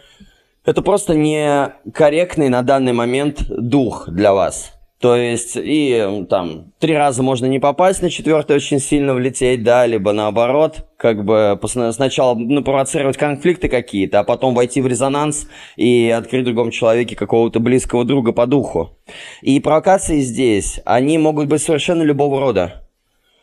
это 0.66 0.82
просто 0.82 1.14
не 1.14 1.72
корректный 1.94 2.50
на 2.50 2.62
данный 2.62 2.92
момент 2.92 3.44
дух 3.48 4.10
для 4.10 4.34
вас. 4.34 4.79
То 5.00 5.16
есть, 5.16 5.56
и 5.56 6.26
там, 6.28 6.72
три 6.78 6.94
раза 6.94 7.22
можно 7.22 7.46
не 7.46 7.58
попасть, 7.58 8.02
на 8.02 8.10
четвертый 8.10 8.56
очень 8.56 8.78
сильно 8.78 9.14
влететь, 9.14 9.62
да, 9.62 9.86
либо 9.86 10.12
наоборот, 10.12 10.86
как 10.98 11.24
бы 11.24 11.58
сначала 11.64 12.34
ну, 12.34 12.62
провоцировать 12.62 13.16
конфликты 13.16 13.70
какие-то, 13.70 14.18
а 14.18 14.24
потом 14.24 14.54
войти 14.54 14.82
в 14.82 14.86
резонанс 14.86 15.48
и 15.76 16.14
открыть 16.14 16.44
другому 16.44 16.70
человеке 16.70 17.16
какого-то 17.16 17.60
близкого 17.60 18.04
друга 18.04 18.32
по 18.32 18.46
духу. 18.46 18.98
И 19.40 19.58
провокации 19.60 20.20
здесь, 20.20 20.80
они 20.84 21.16
могут 21.16 21.48
быть 21.48 21.62
совершенно 21.62 22.02
любого 22.02 22.38
рода. 22.38 22.86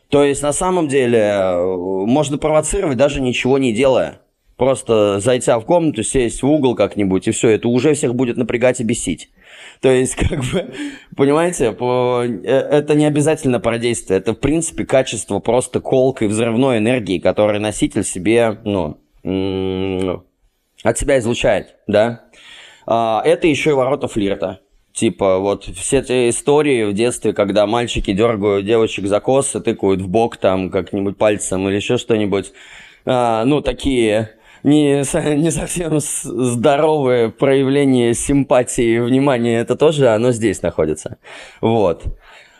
То 0.09 0.23
есть, 0.23 0.43
на 0.43 0.53
самом 0.53 0.87
деле, 0.87 1.17
э, 1.17 1.75
можно 2.05 2.37
провоцировать 2.37 2.97
даже 2.97 3.19
ничего 3.19 3.57
не 3.57 3.73
делая. 3.73 4.21
Просто 4.57 5.19
зайти 5.19 5.51
в 5.51 5.61
комнату, 5.61 6.03
сесть 6.03 6.43
в 6.43 6.47
угол 6.47 6.75
как-нибудь, 6.75 7.27
и 7.27 7.31
все, 7.31 7.49
это 7.49 7.67
уже 7.67 7.95
всех 7.95 8.13
будет 8.13 8.37
напрягать 8.37 8.79
и 8.79 8.83
бесить. 8.83 9.29
То 9.81 9.89
есть, 9.89 10.15
как 10.29 10.39
бы, 10.39 10.73
понимаете, 11.15 11.71
по, 11.71 12.23
э, 12.23 12.43
это 12.45 12.95
не 12.95 13.05
обязательно 13.05 13.59
про 13.59 13.77
действие, 13.77 14.19
это, 14.19 14.33
в 14.33 14.39
принципе, 14.39 14.85
качество 14.85 15.39
просто 15.39 15.79
колкой 15.79 16.27
взрывной 16.27 16.79
энергии, 16.79 17.19
которую 17.19 17.61
носитель 17.61 18.03
себе, 18.03 18.57
ну, 18.63 18.97
от 20.83 20.97
себя 20.97 21.19
излучает, 21.19 21.75
да. 21.87 22.23
А, 22.85 23.21
это 23.25 23.47
еще 23.47 23.71
и 23.71 23.73
ворота 23.73 24.07
флирта. 24.07 24.61
Типа, 24.93 25.37
вот 25.37 25.65
все 25.65 25.99
эти 25.99 26.29
истории 26.29 26.85
в 26.85 26.93
детстве, 26.93 27.33
когда 27.33 27.67
мальчики 27.67 28.13
дергают 28.13 28.65
девочек 28.65 29.05
за 29.05 29.19
косы, 29.19 29.59
тыкают 29.59 30.01
в 30.01 30.07
бок 30.07 30.37
там 30.37 30.71
как-нибудь 30.71 31.17
пальцем 31.17 31.67
или 31.67 31.75
еще 31.75 31.97
что-нибудь. 31.97 32.51
А, 33.05 33.45
ну, 33.45 33.61
такие 33.61 34.36
не, 34.67 35.35
не 35.35 35.51
совсем 35.51 35.99
здоровое 35.99 37.29
проявление 37.29 38.13
симпатии 38.13 38.95
и 38.95 38.99
внимания, 38.99 39.59
это 39.59 39.75
тоже 39.75 40.09
оно 40.09 40.31
здесь 40.31 40.61
находится. 40.61 41.17
Вот. 41.61 42.03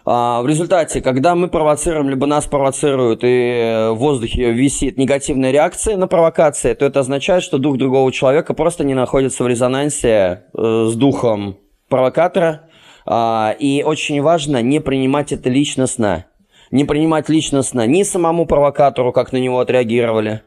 А 0.06 0.42
в 0.42 0.48
результате, 0.48 1.02
когда 1.02 1.36
мы 1.36 1.50
провоцируем, 1.50 2.10
либо 2.10 2.26
нас 2.28 2.46
провоцируют, 2.46 3.20
и 3.24 3.90
в 3.92 3.96
воздухе 3.96 4.54
висит 4.54 4.98
негативная 4.98 5.52
реакция 5.52 5.98
на 5.98 6.08
провокации, 6.08 6.74
то 6.76 6.86
это 6.86 7.02
означает, 7.02 7.44
что 7.44 7.58
дух 7.58 7.78
другого 7.78 8.10
человека 8.14 8.54
просто 8.54 8.86
не 8.86 8.94
находится 8.94 9.44
в 9.44 9.48
резонансе 9.50 10.46
э, 10.58 10.88
с 10.90 10.96
духом 10.96 11.58
провокатора. 11.90 12.70
А, 13.06 13.54
и 13.60 13.84
очень 13.84 14.22
важно 14.22 14.62
не 14.62 14.80
принимать 14.80 15.34
это 15.34 15.50
личностно. 15.50 16.26
Не 16.72 16.86
принимать 16.86 17.28
личностно 17.28 17.86
ни 17.86 18.04
самому 18.04 18.46
провокатору, 18.46 19.12
как 19.12 19.34
на 19.34 19.38
него 19.38 19.60
отреагировали, 19.60 20.44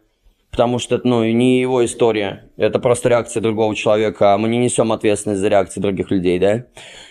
потому 0.50 0.78
что 0.78 0.96
это 0.96 1.06
ну, 1.06 1.24
не 1.24 1.60
его 1.60 1.84
история, 1.84 2.50
это 2.56 2.78
просто 2.78 3.08
реакция 3.08 3.40
другого 3.40 3.74
человека, 3.74 4.34
а 4.34 4.38
мы 4.38 4.48
не 4.48 4.58
несем 4.58 4.92
ответственность 4.92 5.40
за 5.40 5.48
реакции 5.48 5.80
других 5.80 6.10
людей, 6.10 6.38
да? 6.38 6.66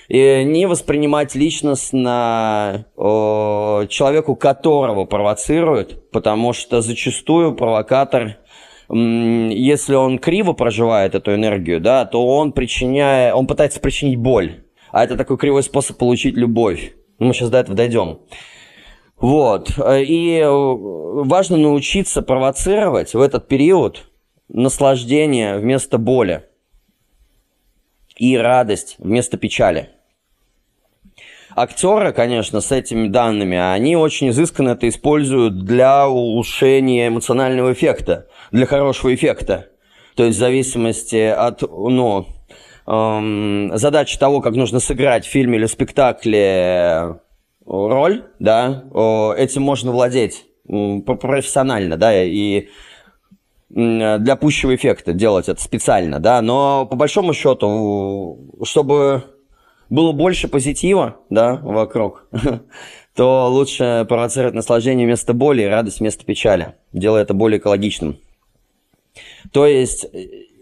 И 0.08 0.44
не 0.44 0.66
воспринимать 0.66 1.36
личностно 1.36 2.86
о, 2.96 3.86
человеку, 3.88 4.36
которого 4.36 5.06
провоцируют, 5.06 6.12
потому 6.12 6.54
что 6.54 6.82
зачастую 6.82 7.56
провокатор, 7.56 8.38
если 8.90 9.96
он 9.96 10.18
криво 10.18 10.54
проживает 10.54 11.16
эту 11.16 11.34
энергию, 11.36 11.80
да, 11.80 12.06
то 12.06 12.26
он 12.28 12.52
причиняет, 12.52 13.36
он 13.36 13.46
пытается 13.48 13.80
причинить 13.80 14.18
боль, 14.18 14.64
а 14.92 15.04
это 15.04 15.16
такой 15.16 15.38
кривой 15.38 15.64
способ 15.64 15.98
получить 15.98 16.36
любовь. 16.36 16.94
Мы 17.20 17.34
сейчас 17.34 17.50
до 17.50 17.60
этого 17.60 17.76
дойдем. 17.76 18.20
Вот. 19.20 19.72
И 19.78 20.40
э, 20.42 20.50
важно 20.50 21.58
научиться 21.58 22.22
провоцировать 22.22 23.14
в 23.14 23.22
этот 23.22 23.48
период 23.48 24.10
наслаждение 24.48 25.58
вместо 25.58 25.98
боли 25.98 26.46
и 28.16 28.38
радость 28.38 28.96
вместо 29.00 29.38
печали. 29.38 29.90
Актеры, 31.56 32.14
конечно, 32.14 32.62
с 32.62 32.72
этими 32.72 33.08
данными, 33.08 33.58
они 33.58 33.96
очень 33.96 34.30
изысканно 34.30 34.70
это 34.70 34.88
используют 34.88 35.66
для 35.66 36.08
улучшения 36.08 37.08
эмоционального 37.08 37.74
эффекта, 37.74 38.28
для 38.52 38.66
хорошего 38.66 39.14
эффекта. 39.14 39.68
То 40.16 40.26
есть 40.26 40.38
в 40.38 40.40
зависимости 40.40 41.16
от 41.16 41.62
ну, 41.62 42.28
эм, 42.86 43.72
задачи 43.76 44.18
того, 44.20 44.42
как 44.42 44.54
нужно 44.54 44.80
сыграть 44.80 45.26
в 45.26 45.30
фильме 45.30 45.58
или 45.58 45.66
спектакле 45.66 47.20
роль, 47.70 48.26
да, 48.40 48.84
этим 49.38 49.62
можно 49.62 49.92
владеть 49.92 50.46
профессионально, 50.66 51.98
да, 51.98 52.24
и 52.24 52.68
для 53.70 54.36
пущего 54.36 54.74
эффекта 54.76 55.14
делать 55.14 55.48
это 55.48 55.62
специально, 55.62 56.20
да, 56.20 56.42
но 56.42 56.88
по 56.88 56.96
большому 56.96 57.34
счету, 57.34 58.40
чтобы 58.64 59.24
было 59.90 60.12
больше 60.12 60.48
позитива, 60.48 61.18
да, 61.30 61.56
вокруг, 61.56 62.28
то 63.16 63.48
лучше 63.50 64.06
провоцировать 64.10 64.56
наслаждение 64.56 65.06
вместо 65.06 65.34
боли 65.34 65.62
и 65.62 65.68
радость 65.68 66.00
вместо 66.00 66.26
печали, 66.26 66.76
делая 66.94 67.22
это 67.22 67.36
более 67.36 67.60
экологичным. 67.60 68.18
То 69.52 69.68
есть 69.68 70.08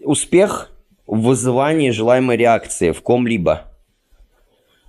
успех 0.04 0.70
в 1.06 1.22
вызывании 1.22 1.90
желаемой 1.90 2.36
реакции 2.36 2.90
в 2.92 3.00
ком-либо– 3.00 3.64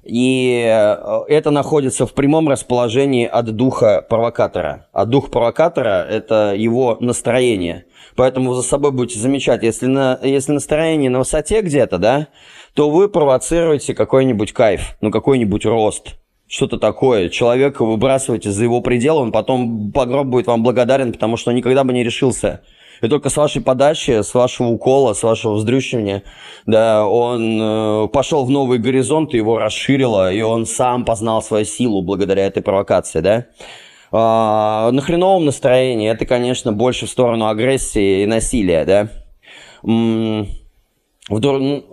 И 0.10 0.66
э, 0.66 1.22
это 1.28 1.52
находится 1.52 2.08
в 2.08 2.14
прямом 2.14 2.50
расположении 2.50 3.28
от 3.28 3.56
духа 3.56 4.04
провокатора. 4.10 4.88
А 4.92 5.06
дух 5.06 5.30
провокатора– 5.30 6.04
это 6.10 6.56
его 6.58 6.98
настроение. 7.00 7.86
Поэтому 8.16 8.56
за 8.56 8.64
собой 8.64 8.92
будете 8.92 9.20
замечать, 9.20 9.62
если, 9.62 9.86
на, 9.86 10.20
если 10.24 10.54
настроение 10.54 11.12
на 11.12 11.20
высоте 11.20 11.62
где-то, 11.62 12.00
да, 12.00 12.28
то 12.74 12.90
вы 12.90 13.08
провоцируете 13.08 13.94
какой-нибудь 13.94 14.52
кайф, 14.52 14.98
ну 15.00 15.12
какой-нибудь 15.12 15.66
рост, 15.66 16.16
что-то 16.48 16.80
такое. 16.80 17.30
Человека 17.30 17.86
выбрасываете 17.86 18.50
за 18.50 18.64
его 18.64 18.82
пределы, 18.82 19.22
он 19.22 19.32
потом 19.32 19.92
по 19.92 20.08
гроб 20.08 20.28
будет 20.28 20.48
вам 20.48 20.64
благодарен, 20.64 21.14
потому 21.14 21.38
что 21.38 21.52
никогда 21.52 21.84
бы 21.84 21.94
не 21.94 22.04
решился 22.04 22.62
и 23.02 23.08
только 23.08 23.30
с 23.30 23.38
вашей 23.38 23.62
подачи, 23.62 24.22
с 24.22 24.34
вашего 24.34 24.68
укола, 24.68 25.14
с 25.14 25.24
вашего 25.24 25.54
вздрючивания, 25.54 26.24
да, 26.66 27.06
он 27.08 27.60
э, 27.62 28.08
пошел 28.10 28.46
в 28.46 28.50
новый 28.50 28.80
горизонт, 28.80 29.34
его 29.34 29.58
расширило, 29.58 30.32
и 30.32 30.42
он 30.42 30.66
сам 30.66 31.06
познал 31.06 31.42
свою 31.42 31.66
силу 31.66 32.02
благодаря 32.02 32.46
этой 32.46 32.62
провокации, 32.62 33.22
да. 33.22 33.46
А, 34.12 34.92
на 34.92 35.02
хреновом 35.02 35.46
настроении 35.46 36.10
это, 36.10 36.26
конечно, 36.26 36.74
больше 36.74 37.06
в 37.06 37.10
сторону 37.10 37.48
агрессии 37.48 38.24
и 38.24 38.26
насилия, 38.26 38.86
да. 38.86 39.10
В 39.84 41.40
дур... 41.40 41.84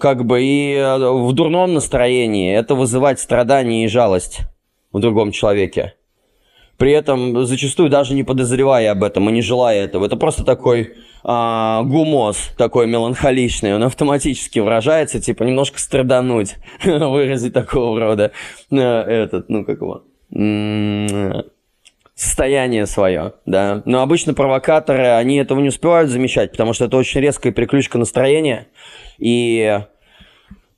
Как 0.00 0.24
бы 0.24 0.42
и 0.42 0.74
э, 0.74 0.96
в 0.96 1.32
дурном 1.34 1.74
настроении 1.74 2.54
это 2.54 2.74
вызывать 2.74 3.20
страдания 3.20 3.84
и 3.84 3.88
жалость 3.88 4.40
в 4.92 4.98
другом 4.98 5.30
человеке 5.30 5.97
при 6.78 6.92
этом 6.92 7.44
зачастую 7.44 7.90
даже 7.90 8.14
не 8.14 8.22
подозревая 8.22 8.92
об 8.92 9.04
этом 9.04 9.28
и 9.28 9.32
не 9.32 9.42
желая 9.42 9.84
этого. 9.84 10.06
Это 10.06 10.16
просто 10.16 10.44
такой 10.44 10.94
а, 11.24 11.82
гумоз, 11.82 12.52
такой 12.56 12.86
меланхоличный, 12.86 13.74
он 13.74 13.82
автоматически 13.82 14.60
выражается, 14.60 15.20
типа 15.20 15.42
немножко 15.42 15.78
страдануть, 15.80 16.56
выразить 16.84 17.52
такого 17.52 17.98
рода 17.98 18.32
э, 18.70 18.76
этот, 18.78 19.48
ну 19.48 19.64
как 19.64 19.80
его, 19.80 20.04
состояние 22.14 22.86
свое, 22.86 23.34
да. 23.44 23.82
Но 23.84 24.00
обычно 24.00 24.32
провокаторы, 24.32 25.08
они 25.08 25.36
этого 25.36 25.60
не 25.60 25.68
успевают 25.68 26.10
замечать, 26.10 26.52
потому 26.52 26.72
что 26.72 26.84
это 26.84 26.96
очень 26.96 27.20
резкая 27.20 27.52
переключка 27.52 27.98
настроения, 27.98 28.68
и 29.18 29.82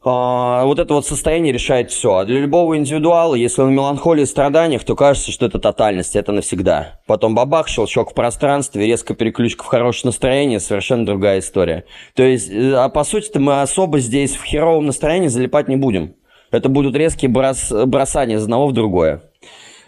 вот 0.02 0.78
это 0.78 0.94
вот 0.94 1.06
состояние 1.06 1.52
решает 1.52 1.90
все. 1.90 2.16
А 2.16 2.24
для 2.24 2.40
любого 2.40 2.76
индивидуала, 2.76 3.34
если 3.34 3.60
он 3.60 3.68
в 3.68 3.72
меланхолии 3.72 4.22
и 4.22 4.26
страданиях, 4.26 4.82
то 4.84 4.96
кажется, 4.96 5.30
что 5.30 5.44
это 5.44 5.58
тотальность, 5.58 6.16
это 6.16 6.32
навсегда. 6.32 7.00
Потом 7.06 7.34
бабах, 7.34 7.68
щелчок 7.68 8.12
в 8.12 8.14
пространстве, 8.14 8.86
резко 8.86 9.14
переключка 9.14 9.62
в 9.62 9.66
хорошее 9.66 10.08
настроение, 10.08 10.58
совершенно 10.58 11.04
другая 11.04 11.40
история. 11.40 11.84
То 12.14 12.22
есть, 12.22 12.50
э, 12.50 12.72
а 12.74 12.88
по 12.88 13.04
сути-то 13.04 13.40
мы 13.40 13.60
особо 13.60 14.00
здесь 14.00 14.36
в 14.36 14.44
херовом 14.44 14.86
настроении 14.86 15.28
залипать 15.28 15.68
не 15.68 15.76
будем. 15.76 16.14
Это 16.50 16.70
будут 16.70 16.96
резкие 16.96 17.30
брос... 17.30 17.70
бросания 17.70 18.36
из 18.36 18.44
одного 18.44 18.68
в 18.68 18.72
другое. 18.72 19.22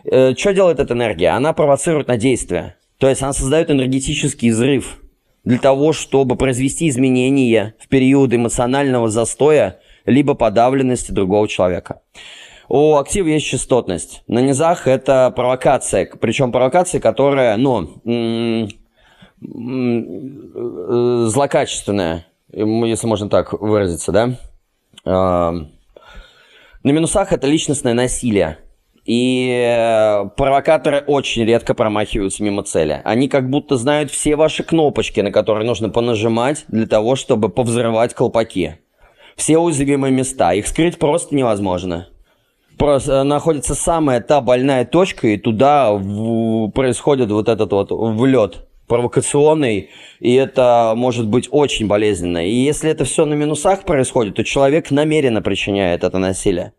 Э, 0.05 0.35
что 0.37 0.53
делает 0.53 0.79
эта 0.79 0.93
энергия? 0.93 1.29
Она 1.29 1.55
провоцирует 1.55 2.09
на 2.09 2.19
действие. 2.19 2.77
То 2.99 3.09
есть 3.09 3.23
она 3.23 3.33
создает 3.33 3.71
энергетический 3.71 4.51
взрыв 4.51 4.99
для 5.45 5.59
того, 5.59 5.93
чтобы 5.93 6.37
произвести 6.37 6.89
изменения 6.89 7.75
в 7.79 7.89
период 7.89 8.33
эмоционального 8.33 9.09
застоя 9.09 9.81
либо 10.07 10.35
подавленности 10.35 11.13
другого 11.13 11.49
человека. 11.49 12.01
У 12.69 12.97
актива 12.97 13.29
есть 13.29 13.47
частотность. 13.47 14.23
На 14.29 14.41
низах 14.41 14.87
это 14.87 15.33
провокация, 15.35 16.09
причем 16.21 16.53
провокация, 16.53 17.01
которая, 17.01 17.57
ну, 17.57 17.91
злокачественная, 21.29 22.27
если 22.51 23.07
можно 23.07 23.29
так 23.29 23.53
выразиться, 23.53 24.13
да. 24.13 24.39
А, 25.05 25.53
на 26.83 26.91
минусах 26.91 27.33
это 27.33 27.47
личностное 27.47 27.95
насилие. 27.95 28.59
И 29.05 29.51
э, 29.51 30.29
провокаторы 30.37 31.03
очень 31.05 31.45
редко 31.45 31.75
промахиваются 31.75 32.45
мимо 32.45 32.63
цели. 32.63 33.01
Они 33.05 33.29
как 33.29 33.51
будто 33.51 33.77
знают 33.77 34.13
все 34.13 34.37
ваши 34.37 34.63
кнопочки, 34.63 35.19
на 35.21 35.33
которые 35.33 35.67
нужно 35.67 35.89
понажимать 35.89 36.65
для 36.69 36.87
того, 36.87 37.17
чтобы 37.17 37.49
повзрывать 37.49 38.15
колпаки 38.15 38.77
все 39.37 39.59
уязвимые 39.59 40.13
места. 40.13 40.53
Их 40.53 40.67
скрыть 40.67 40.99
просто 40.99 41.35
невозможно. 41.35 42.09
Просто 42.79 43.13
э, 43.13 43.23
находится 43.23 43.75
самая 43.75 44.21
та 44.21 44.41
больная 44.41 44.85
точка, 44.85 45.29
и 45.29 45.37
туда 45.37 45.93
в, 45.93 46.71
происходит 46.71 47.31
вот 47.31 47.49
этот 47.49 47.73
вот 47.73 47.91
влет 47.91 48.67
провокационный, 48.89 49.91
и 50.21 50.35
это 50.35 50.93
может 50.97 51.27
быть 51.27 51.49
очень 51.51 51.87
болезненно. 51.87 52.47
И 52.47 52.53
если 52.53 52.91
это 52.91 53.05
все 53.05 53.25
на 53.25 53.35
минусах 53.35 53.85
происходит, 53.85 54.35
то 54.35 54.45
человек 54.45 54.91
намеренно 54.91 55.43
причиняет 55.43 56.05
это 56.05 56.19
насилие. 56.19 56.73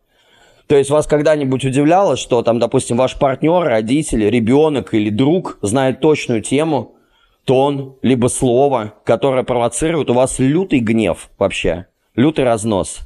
То 0.67 0.75
есть 0.75 0.89
вас 0.89 1.07
когда-нибудь 1.07 1.65
удивляло, 1.65 2.15
что 2.17 2.41
там, 2.41 2.59
допустим, 2.59 2.97
ваш 2.97 3.17
партнер, 3.17 3.63
родитель, 3.63 4.29
ребенок 4.29 4.93
или 4.93 5.09
друг 5.09 5.57
знает 5.61 6.01
точную 6.01 6.41
тему, 6.41 6.95
тон, 7.45 7.97
либо 8.01 8.27
слово, 8.27 8.93
которое 9.05 9.43
провоцирует 9.43 10.09
у 10.09 10.13
вас 10.13 10.39
лютый 10.39 10.79
гнев 10.79 11.29
вообще 11.37 11.87
лютый 12.15 12.45
разнос. 12.45 13.01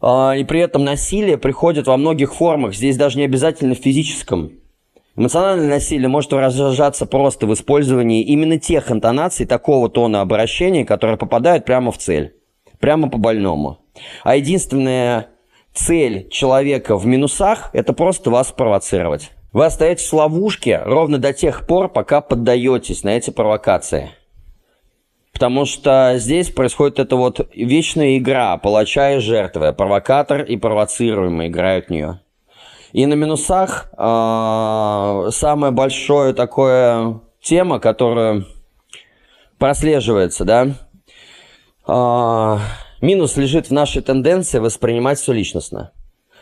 А, 0.00 0.32
и 0.36 0.44
при 0.44 0.60
этом 0.60 0.84
насилие 0.84 1.38
приходит 1.38 1.86
во 1.86 1.96
многих 1.96 2.34
формах, 2.34 2.74
здесь 2.74 2.96
даже 2.96 3.18
не 3.18 3.24
обязательно 3.24 3.74
в 3.74 3.78
физическом. 3.78 4.52
Эмоциональное 5.16 5.68
насилие 5.68 6.08
может 6.08 6.32
выражаться 6.32 7.06
просто 7.06 7.46
в 7.46 7.54
использовании 7.54 8.22
именно 8.22 8.58
тех 8.58 8.90
интонаций, 8.90 9.46
такого 9.46 9.88
тона 9.88 10.20
обращения, 10.20 10.84
которые 10.84 11.16
попадают 11.16 11.64
прямо 11.64 11.92
в 11.92 11.98
цель, 11.98 12.34
прямо 12.80 13.08
по 13.08 13.16
больному. 13.16 13.78
А 14.24 14.36
единственная 14.36 15.28
цель 15.72 16.28
человека 16.30 16.96
в 16.96 17.06
минусах– 17.06 17.70
это 17.72 17.92
просто 17.92 18.30
вас 18.30 18.50
провоцировать. 18.50 19.30
Вы 19.52 19.66
остаетесь 19.66 20.10
в 20.10 20.14
ловушке 20.14 20.82
ровно 20.84 21.18
до 21.18 21.32
тех 21.32 21.64
пор, 21.68 21.88
пока 21.88 22.20
поддаетесь 22.20 23.04
на 23.04 23.16
эти 23.16 23.30
провокации– 23.30 24.10
Потому 25.34 25.64
что 25.66 26.14
здесь 26.16 26.48
происходит 26.50 27.00
эта 27.00 27.16
вот 27.16 27.50
вечная 27.54 28.16
игра 28.18 28.56
палача 28.56 29.16
и 29.16 29.18
жертвы. 29.18 29.72
Провокатор 29.72 30.42
и 30.42 30.56
провоцируемый 30.56 31.48
играют 31.48 31.86
в 31.86 31.90
нее. 31.90 32.20
И 32.92 33.04
на 33.04 33.14
минусах 33.14 33.90
э, 33.98 35.28
самое 35.32 35.72
большое 35.72 36.32
такое 36.34 37.20
тема, 37.42 37.80
которая 37.80 38.44
прослеживается, 39.58 40.44
да, 40.44 40.68
э, 41.88 42.58
минус 43.00 43.36
лежит 43.36 43.66
в 43.66 43.72
нашей 43.72 44.02
тенденции 44.02 44.60
воспринимать 44.60 45.18
все 45.18 45.32
личностно. 45.32 45.90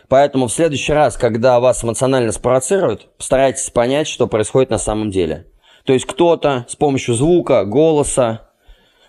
Поэтому 0.08 0.48
в 0.48 0.52
следующий 0.52 0.92
раз, 0.92 1.16
когда 1.16 1.58
вас 1.58 1.82
эмоционально 1.82 2.32
спровоцируют, 2.32 3.16
постарайтесь 3.16 3.70
понять, 3.70 4.06
что 4.06 4.26
происходит 4.26 4.68
на 4.68 4.76
самом 4.76 5.10
деле. 5.10 5.46
То 5.86 5.94
есть 5.94 6.04
кто-то 6.04 6.66
с 6.68 6.76
помощью 6.76 7.14
звука, 7.14 7.64
голоса, 7.64 8.51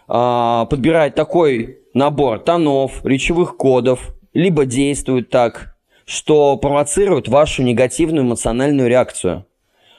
подбирает 0.08 1.16
такой 1.16 1.80
набор 1.94 2.40
тонов, 2.40 3.06
речевых 3.06 3.58
кодов, 3.58 4.14
либо 4.34 4.66
действует 4.66 5.30
так, 5.30 5.76
что 6.06 6.58
провоцирует 6.58 7.28
вашу 7.28 7.64
негативную 7.64 8.26
эмоциональную 8.26 8.90
реакцию. 8.90 9.46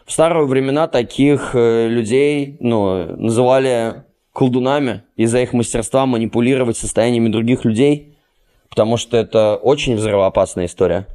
В 0.04 0.12
старые 0.12 0.46
времена 0.46 0.86
таких 0.86 1.52
э, 1.54 1.88
людей 1.88 2.58
ну, 2.60 3.16
называли 3.16 4.04
колдунами 4.34 5.04
из-за 5.16 5.40
их 5.40 5.54
мастерства 5.54 6.04
манипулировать 6.04 6.76
состояниями 6.76 7.28
других 7.28 7.64
людей, 7.64 8.18
потому 8.68 8.98
что 8.98 9.16
это 9.16 9.56
очень 9.56 9.96
взрывоопасная 9.96 10.66
история. 10.66 11.06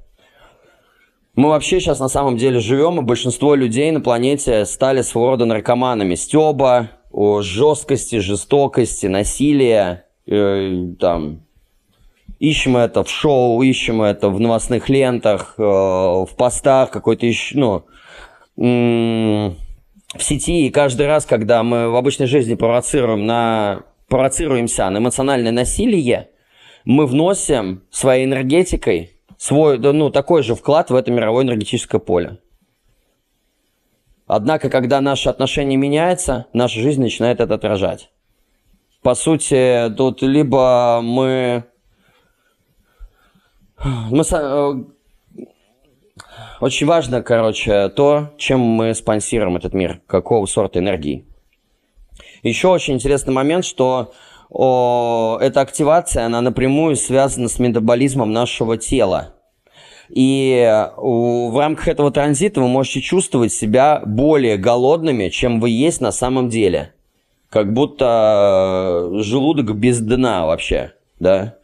Мы 1.36 1.50
вообще 1.50 1.80
сейчас 1.80 2.00
на 2.00 2.08
самом 2.08 2.38
деле 2.38 2.60
живем, 2.60 3.00
и 3.00 3.04
большинство 3.04 3.54
людей 3.54 3.92
на 3.92 4.02
планете 4.02 4.66
стали 4.66 5.04
своего 5.04 5.32
рода 5.32 5.46
наркоманами. 5.46 6.16
Стеба, 6.16 6.90
о 7.12 7.42
жесткости, 7.42 8.18
жестокости, 8.20 9.08
насилия, 9.08 10.06
э, 10.28 10.94
там, 11.00 11.42
ищем 12.40 12.78
это 12.78 13.04
в 13.04 13.10
шоу, 13.10 13.62
ищем 13.62 14.02
это 14.02 14.30
в 14.30 14.40
новостных 14.40 14.90
лентах, 14.90 15.56
э, 15.58 15.62
в 15.62 16.30
постах, 16.38 16.92
какой-то 16.92 17.26
еще, 17.26 17.58
ну, 17.58 17.86
в 18.56 20.24
сети, 20.24 20.68
и 20.68 20.70
каждый 20.70 21.08
раз, 21.08 21.26
когда 21.26 21.64
мы 21.64 21.90
в 21.90 21.96
обычной 21.96 22.28
жизни 22.28 22.56
провоцируем 22.56 23.26
на, 23.26 23.84
провоцируемся 24.08 24.90
на 24.90 24.98
эмоциональное 24.98 25.52
насилие, 25.52 26.30
мы 26.84 27.06
вносим 27.06 27.84
своей 27.90 28.26
энергетикой 28.26 29.12
свой, 29.38 29.78
ну, 29.78 30.10
такой 30.10 30.44
же 30.44 30.56
вклад 30.56 30.90
в 30.90 30.96
это 30.96 31.12
мировое 31.12 31.46
энергетическое 31.46 32.00
поле. 32.00 32.40
Однако, 34.32 34.70
когда 34.70 35.02
наши 35.02 35.28
отношения 35.28 35.76
меняются, 35.76 36.46
наша 36.54 36.80
жизнь 36.82 37.02
начинает 37.02 37.40
это 37.40 37.56
отражать. 37.56 38.12
По 39.02 39.16
сути, 39.16 39.92
тут 39.98 40.22
либо 40.22 41.00
мы... 41.02 41.64
мы 43.84 44.22
э, 44.32 44.74
очень 46.62 46.86
важно, 46.86 47.24
короче, 47.24 47.90
то, 47.90 48.30
чем 48.38 48.60
мы 48.60 48.94
спонсируем 48.94 49.58
этот 49.58 49.74
мир, 49.74 50.00
какого 50.06 50.46
сорта 50.46 50.78
энергии. 50.78 51.26
Еще 52.44 52.68
очень 52.68 52.94
интересный 52.94 53.34
момент, 53.34 53.66
что 53.66 54.14
о, 54.52 55.40
эта 55.42 55.62
активация, 55.62 56.28
она 56.28 56.42
напрямую 56.42 56.96
связана 56.98 57.48
с 57.48 57.58
метаболизмом 57.58 58.32
нашего 58.32 58.78
тела. 58.78 59.34
И 60.10 60.90
в 60.98 61.60
рамках 61.60 61.88
этого 61.88 62.12
транзита 62.12 62.62
вы 62.62 62.68
можете 62.68 63.02
чувствовать 63.02 63.54
себя 63.54 64.02
более 64.06 64.58
голодными, 64.58 65.30
чем 65.30 65.60
вы 65.60 65.70
есть 65.70 66.02
на 66.02 66.12
самом 66.12 66.50
деле. 66.50 66.94
Как 67.50 67.74
будто 67.74 69.10
желудок 69.14 69.76
без 69.76 70.00
дна 70.00 70.46
вообще, 70.46 70.94
да. 71.20 71.56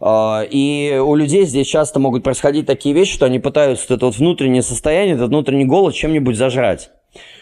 А, 0.00 0.42
и 0.48 0.98
у 0.98 1.14
людей 1.14 1.44
здесь 1.44 1.66
часто 1.66 2.00
могут 2.00 2.24
происходить 2.24 2.66
такие 2.66 2.94
вещи, 2.94 3.12
что 3.12 3.26
они 3.26 3.38
пытаются 3.38 3.94
это 3.94 4.06
вот 4.06 4.16
внутреннее 4.16 4.62
состояние, 4.62 5.14
этот 5.14 5.28
внутренний 5.28 5.66
голод 5.66 5.94
чем-нибудь 5.94 6.36
зажрать. 6.36 6.90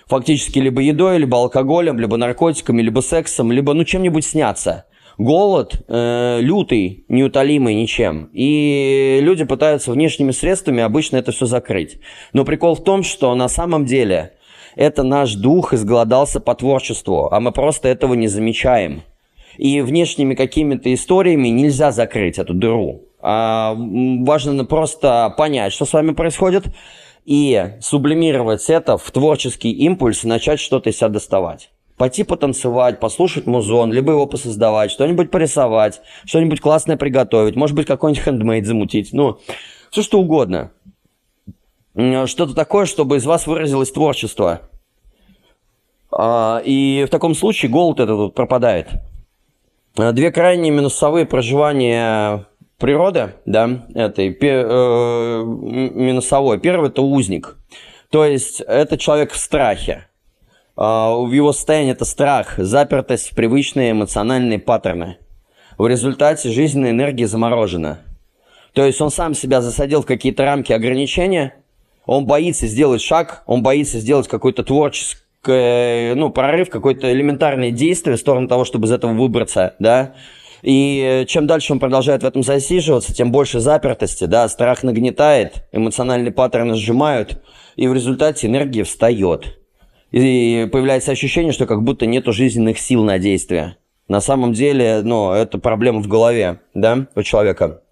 Фактически 0.07 0.59
либо 0.59 0.81
едой, 0.81 1.19
либо 1.19 1.39
алкоголем, 1.39 1.99
либо 1.99 2.17
наркотиками, 2.17 2.83
либо 2.83 3.01
сексом, 3.01 3.53
либо 3.53 3.75
ну 3.75 3.85
чем-нибудь 3.85 4.25
сняться. 4.25 4.87
Голод 5.19 5.85
э, 5.89 6.39
лютый, 6.41 7.05
неутолимый 7.09 7.75
ничем. 7.75 8.31
И 8.33 9.19
люди 9.21 9.45
пытаются 9.45 9.91
внешними 9.91 10.31
средствами 10.31 10.81
обычно 10.81 11.17
это 11.17 11.33
все 11.33 11.47
закрыть. 11.47 11.99
Но 12.33 12.45
прикол 12.45 12.77
в 12.77 12.85
том, 12.85 13.03
что 13.03 13.35
на 13.35 13.49
самом 13.49 13.85
деле 13.85 14.35
это 14.77 15.03
наш 15.03 15.35
дух 15.35 15.75
изголодался 15.75 16.39
по 16.39 16.55
творчеству, 16.55 17.33
а 17.33 17.41
мы 17.41 17.51
просто 17.51 17.89
этого 17.89 18.15
не 18.15 18.29
замечаем. 18.29 19.03
И 19.57 19.81
внешними 19.81 20.37
какими-то 20.37 20.95
историями 20.95 21.49
нельзя 21.49 21.91
закрыть 21.91 22.39
эту 22.39 22.55
дыру. 22.55 23.03
А, 23.21 23.75
важно 23.77 24.65
просто 24.65 25.35
понять, 25.37 25.73
что 25.73 25.85
с 25.85 25.93
вами 25.93 26.13
происходит, 26.13 26.67
и 27.25 27.73
сублимировать 27.81 28.71
это 28.71 28.97
в 28.97 29.11
творческий 29.11 29.73
импульс 29.73 30.23
и 30.23 30.29
начать 30.29 30.61
что-то 30.61 30.91
из 30.91 30.97
себя 30.97 31.09
доставать. 31.09 31.71
Пойти 31.99 32.23
потанцевать, 32.23 33.01
послушать 33.01 33.47
музон, 33.47 33.93
либо 33.93 34.13
его 34.13 34.27
посоздавать, 34.27 34.91
что-нибудь 34.91 35.31
порисовать, 35.31 36.01
что-нибудь 36.25 36.61
классное 36.61 36.97
приготовить, 36.97 37.57
может 37.57 37.77
быть, 37.77 37.87
какой-нибудь 37.87 38.25
хендмейд 38.25 38.67
замутить, 38.67 39.13
ну, 39.13 39.39
все 39.91 40.03
что 40.03 40.21
угодно. 40.21 40.71
Что-то 41.95 42.55
такое, 42.55 42.87
чтобы 42.87 43.17
из 43.17 43.27
вас 43.27 43.49
выразилось 43.49 43.91
творчество. 43.91 44.61
А, 46.11 46.63
и 46.65 47.05
в 47.07 47.11
таком 47.11 47.35
случае 47.35 47.71
голод 47.71 48.01
этот 48.01 48.17
вот 48.17 48.35
пропадает. 48.35 48.89
Э, 49.97 50.13
две 50.13 50.31
крайние 50.31 50.73
минусовые 50.73 51.27
проживания 51.27 52.47
природы, 52.79 53.35
да, 53.45 53.87
этой 53.95 54.37
э, 54.41 55.43
минусовой. 55.45 56.61
Первый– 56.61 56.89
это 56.91 57.03
узник. 57.03 57.57
То 58.11 58.25
есть 58.25 58.61
это 58.61 58.97
человек 58.97 59.33
в 59.33 59.37
страхе. 59.37 60.08
Э, 60.79 61.25
в 61.25 61.33
его 61.33 61.53
состоянии 61.53 61.93
это 61.93 62.05
страх, 62.05 62.55
запертость 62.57 63.33
в 63.33 63.35
привычные 63.35 63.91
эмоциональные 63.91 64.61
паттерны. 64.61 65.19
В 65.77 65.87
результате 65.87 66.51
жизненная 66.51 66.91
энергия 66.91 67.27
заморожена. 67.27 68.01
То 68.73 68.85
есть 68.85 69.01
он 69.01 69.11
сам 69.11 69.35
себя 69.35 69.61
засадил 69.61 70.03
в 70.03 70.07
какие-то 70.07 70.45
рамки 70.45 70.73
ограничения, 70.73 71.55
он 72.07 72.27
боится 72.27 72.67
сделать 72.67 73.03
шаг, 73.03 73.43
он 73.47 73.63
боится 73.63 73.99
сделать 73.99 74.29
какой-то 74.29 74.63
творческий 74.63 75.19
ну, 75.45 76.31
прорыв, 76.31 76.69
какое-то 76.69 77.13
элементарное 77.13 77.71
действие 77.71 78.17
в 78.17 78.21
сторону 78.21 78.49
того, 78.49 78.65
чтобы 78.65 78.87
из 78.87 78.93
этого 78.93 79.13
выбраться, 79.13 79.75
да, 79.79 80.15
и 80.63 81.25
чем 81.29 81.47
дальше 81.47 81.73
он 81.73 81.79
продолжает 81.79 82.23
в 82.23 82.27
этом 82.27 82.43
засиживаться, 82.43 83.15
тем 83.15 83.31
больше 83.31 83.61
запертости, 83.61 84.25
да, 84.25 84.49
страх 84.49 84.83
нагнетает, 84.83 85.65
эмоциональные 85.73 86.33
паттерны 86.33 86.75
сжимают, 86.75 87.43
и 87.77 87.87
в 87.87 87.95
результате 87.95 88.49
энергия 88.49 88.85
встает. 88.85 89.58
И 90.11 90.69
появляется 90.73 91.13
ощущение, 91.13 91.53
что 91.53 91.67
как 91.67 91.83
будто 91.83 92.07
нету 92.07 92.33
жизненных 92.33 92.79
сил 92.79 93.05
на 93.05 93.19
действие. 93.19 93.77
На 94.09 94.21
самом 94.21 94.53
деле, 94.53 95.03
ну, 95.03 95.33
это 95.33 95.59
проблема 95.59 96.01
в 96.01 96.09
голове, 96.09 96.61
да, 96.75 97.07
у 97.15 97.23
человека. 97.23 97.83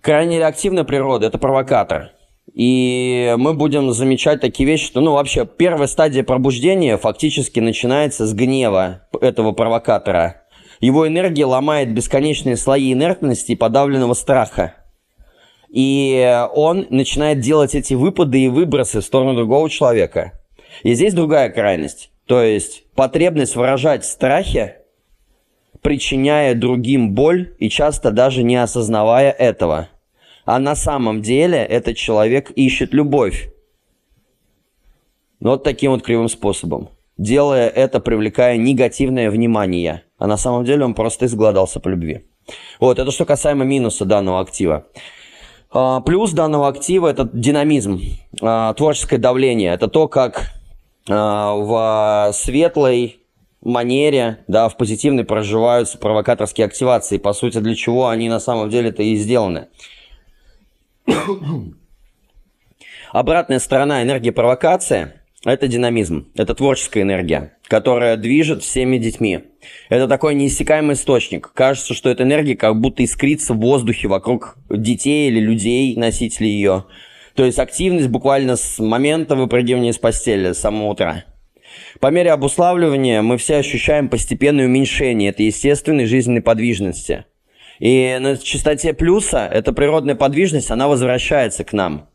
Крайне 0.00 0.38
реактивная 0.38 0.84
природа– 0.84 1.26
это 1.28 1.38
провокатор– 1.38 2.10
и 2.54 3.34
мы 3.38 3.54
будем 3.54 3.92
замечать 3.92 4.40
такие 4.40 4.66
вещи, 4.66 4.86
что, 4.86 5.00
ну, 5.00 5.12
вообще, 5.12 5.46
первая 5.46 5.86
стадия 5.86 6.22
пробуждения 6.22 6.98
фактически 6.98 7.60
начинается 7.60 8.26
с 8.26 8.34
гнева 8.34 9.02
этого 9.20 9.52
провокатора. 9.52 10.42
Его 10.80 11.06
энергия 11.06 11.46
ломает 11.46 11.94
бесконечные 11.94 12.56
слои 12.56 12.92
инертности 12.92 13.52
и 13.52 13.56
подавленного 13.56 14.14
страха. 14.14 14.74
И 15.70 16.46
он 16.54 16.86
начинает 16.90 17.40
делать 17.40 17.74
эти 17.74 17.94
выпады 17.94 18.40
и 18.40 18.48
выбросы 18.48 19.00
в 19.00 19.04
сторону 19.04 19.34
другого 19.34 19.70
человека. 19.70 20.32
И 20.82 20.94
здесь 20.94 21.14
другая 21.14 21.50
крайность. 21.50 22.10
То 22.26 22.42
есть 22.42 22.84
потребность 22.94 23.56
выражать 23.56 24.04
страхи, 24.04 24.74
причиняя 25.80 26.54
другим 26.54 27.14
боль 27.14 27.54
и 27.58 27.68
часто 27.68 28.10
даже 28.10 28.42
не 28.42 28.56
осознавая 28.56 29.30
этого– 29.30 29.88
а 30.44 30.58
на 30.58 30.74
самом 30.74 31.22
деле 31.22 31.58
этот 31.58 31.96
человек 31.96 32.50
ищет 32.50 32.92
любовь. 32.92 33.50
Вот 35.40 35.64
таким 35.64 35.92
вот 35.92 36.02
кривым 36.02 36.28
способом. 36.28 36.88
Делая 37.18 37.68
это, 37.68 38.00
привлекая 38.00 38.56
негативное 38.56 39.30
внимание. 39.30 40.04
А 40.18 40.26
на 40.26 40.36
самом 40.36 40.64
деле 40.64 40.84
он 40.84 40.94
просто 40.94 41.26
изгладался 41.26 41.80
по 41.80 41.88
любви. 41.88 42.24
Вот, 42.80 42.98
это 42.98 43.10
что 43.10 43.24
касаемо 43.24 43.64
минуса 43.64 44.04
данного 44.04 44.40
актива. 44.40 44.86
А, 45.70 46.00
плюс 46.00 46.32
данного 46.32 46.68
актива 46.68 47.08
это 47.08 47.28
динамизм, 47.32 48.00
а, 48.40 48.74
творческое 48.74 49.18
давление. 49.18 49.72
Это 49.72 49.88
то, 49.88 50.08
как 50.08 50.52
в 51.06 52.30
светлой 52.32 53.22
манере, 53.62 54.44
да, 54.48 54.68
в 54.68 54.76
позитивной 54.76 55.24
проживаются 55.24 55.98
провокаторские 55.98 56.66
активации. 56.66 57.18
По 57.18 57.32
сути, 57.32 57.58
для 57.58 57.74
чего 57.74 58.08
они 58.08 58.28
на 58.28 58.40
самом 58.40 58.70
деле-то 58.70 59.02
и 59.02 59.16
сделаны. 59.16 59.68
Обратная 63.12 63.58
сторона 63.58 64.02
энергии 64.02 64.30
провокации– 64.30 65.12
это 65.44 65.68
динамизм, 65.68 66.28
это 66.34 66.54
творческая 66.54 67.02
энергия, 67.02 67.56
которая 67.64 68.16
движет 68.16 68.62
всеми 68.62 68.98
детьми. 68.98 69.40
Это 69.88 70.08
такой 70.08 70.34
неиссякаемый 70.34 70.94
источник. 70.94 71.52
Кажется, 71.52 71.94
что 71.94 72.08
эта 72.10 72.22
энергия 72.22 72.56
как 72.56 72.80
будто 72.80 73.04
искрится 73.04 73.54
в 73.54 73.58
воздухе 73.58 74.08
вокруг 74.08 74.56
детей 74.70 75.28
или 75.28 75.40
людей, 75.40 75.96
носителей 75.96 76.50
ее. 76.50 76.86
То 77.34 77.44
есть 77.44 77.58
активность 77.58 78.08
буквально 78.08 78.56
с 78.56 78.78
момента 78.78 79.36
выпрыгивания 79.36 79.90
из 79.90 79.98
постели, 79.98 80.52
с 80.52 80.58
самого 80.58 80.90
утра. 80.90 81.24
По 82.00 82.08
мере 82.08 82.32
обуславливания 82.32 83.22
мы 83.22 83.38
все 83.38 83.56
ощущаем 83.56 84.08
постепенное 84.08 84.66
уменьшение 84.66 85.30
этой 85.30 85.46
естественной 85.46 86.06
жизненной 86.06 86.42
подвижности– 86.42 87.24
и 87.82 88.16
на 88.20 88.36
частоте 88.36 88.92
плюса 88.94 89.48
эта 89.52 89.72
природная 89.72 90.14
подвижность, 90.14 90.70
она 90.70 90.86
возвращается 90.86 91.64
к 91.64 91.72
нам. 91.72 92.08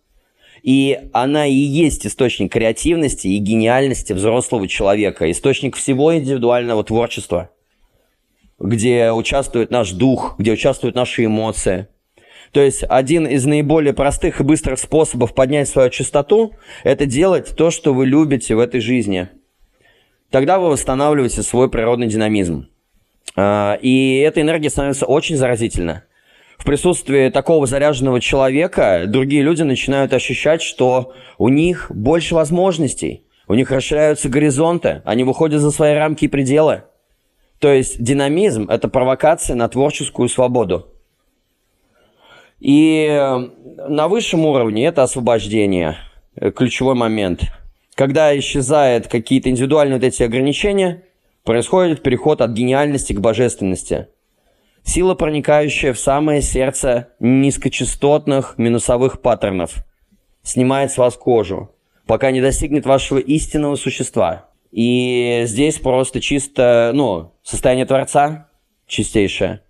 И 0.64 0.98
она 1.12 1.46
и 1.46 1.54
есть 1.54 2.08
источник 2.08 2.54
креативности 2.54 3.28
и 3.28 3.38
гениальности 3.38 4.14
взрослого 4.14 4.70
человека, 4.70 5.30
источник 5.30 5.76
всего 5.76 6.16
индивидуального 6.16 6.86
творчества, 6.86 7.52
где 8.60 9.12
участвует 9.12 9.70
наш 9.70 9.92
дух, 9.92 10.36
где 10.38 10.54
участвуют 10.54 10.96
наши 10.96 11.26
эмоции. 11.26 11.90
То 12.52 12.62
есть 12.62 12.84
один 12.88 13.26
из 13.28 13.46
наиболее 13.46 13.94
простых 13.94 14.40
и 14.40 14.44
быстрых 14.44 14.80
способов 14.80 15.34
поднять 15.34 15.68
свою 15.68 15.90
частоту– 15.90 16.54
это 16.84 17.06
делать 17.06 17.56
то, 17.56 17.72
что 17.72 17.94
вы 17.94 18.06
любите 18.06 18.56
в 18.56 18.60
этой 18.60 18.80
жизни. 18.80 19.30
Тогда 20.30 20.60
вы 20.60 20.70
восстанавливаете 20.70 21.42
свой 21.42 21.70
природный 21.70 22.08
динамизм. 22.08 22.68
А, 23.36 23.78
и 23.82 24.18
эта 24.18 24.42
энергия 24.42 24.70
становится 24.70 25.06
очень 25.06 25.38
заразительна. 25.38 26.04
В 26.58 26.66
присутствии 26.66 27.30
такого 27.30 27.68
заряженного 27.68 28.20
человека 28.20 29.04
другие 29.06 29.44
люди 29.44 29.62
начинают 29.62 30.12
ощущать, 30.14 30.62
что 30.62 31.14
у 31.38 31.50
них 31.50 31.88
больше 31.90 32.34
возможностей, 32.34 33.26
у 33.48 33.54
них 33.54 33.72
расширяются 33.72 34.28
горизонты, 34.28 35.02
они 35.06 35.24
выходят 35.24 35.62
за 35.62 35.72
свои 35.72 35.94
рамки 35.94 36.26
и 36.26 36.30
пределы. 36.30 36.84
То 37.60 37.72
есть 37.72 38.02
динамизм– 38.02 38.68
это 38.70 38.88
провокация 38.88 39.56
на 39.56 39.70
творческую 39.70 40.30
свободу. 40.30 40.97
И 42.60 43.08
э, 43.10 43.38
на 43.88 44.08
высшем 44.08 44.46
уровне 44.46 44.86
это 44.86 45.04
освобождение, 45.04 45.98
э, 46.36 46.52
ключевой 46.52 46.96
момент. 46.96 47.44
Когда 47.94 48.38
исчезают 48.38 49.08
какие-то 49.08 49.50
индивидуальные 49.50 49.96
вот 49.96 50.04
эти 50.04 50.24
ограничения, 50.24 51.04
происходит 51.44 52.04
переход 52.04 52.42
от 52.42 52.52
гениальности 52.52 53.14
к 53.14 53.20
божественности. 53.20 54.08
Сила, 54.84 55.16
проникающая 55.16 55.94
в 55.94 56.00
самое 56.00 56.42
сердце 56.42 57.10
низкочастотных 57.20 58.58
минусовых 58.58 59.22
паттернов, 59.22 59.86
снимает 60.44 60.92
с 60.92 60.98
вас 60.98 61.16
кожу, 61.16 61.72
пока 62.06 62.32
не 62.32 62.42
достигнет 62.42 62.86
вашего 62.86 63.20
истинного 63.20 63.76
существа. 63.76 64.50
И 64.72 65.44
здесь 65.46 65.78
просто 65.78 66.22
чисто, 66.22 66.92
ну, 66.94 67.34
состояние 67.44 67.86
Творца 67.86 68.50
чистейшее. 68.88 69.62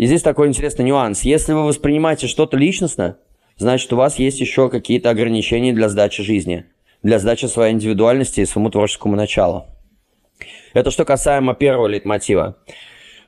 И 0.00 0.06
здесь 0.06 0.22
такой 0.22 0.48
интересный 0.48 0.86
нюанс. 0.86 1.24
Если 1.24 1.52
вы 1.52 1.66
воспринимаете 1.66 2.26
что-то 2.26 2.56
личностно, 2.56 3.18
значит, 3.58 3.92
у 3.92 3.96
вас 3.96 4.18
есть 4.18 4.40
еще 4.40 4.70
какие-то 4.70 5.10
ограничения 5.10 5.74
для 5.74 5.90
сдачи 5.90 6.22
жизни, 6.22 6.64
для 7.02 7.18
сдачи 7.18 7.44
своей 7.44 7.74
индивидуальности 7.74 8.40
и 8.40 8.46
своему 8.46 8.70
творческому 8.70 9.14
началу. 9.14 9.66
Это 10.72 10.90
что 10.90 11.04
касаемо 11.04 11.52
первого 11.52 11.86
лейтмотива. 11.86 12.56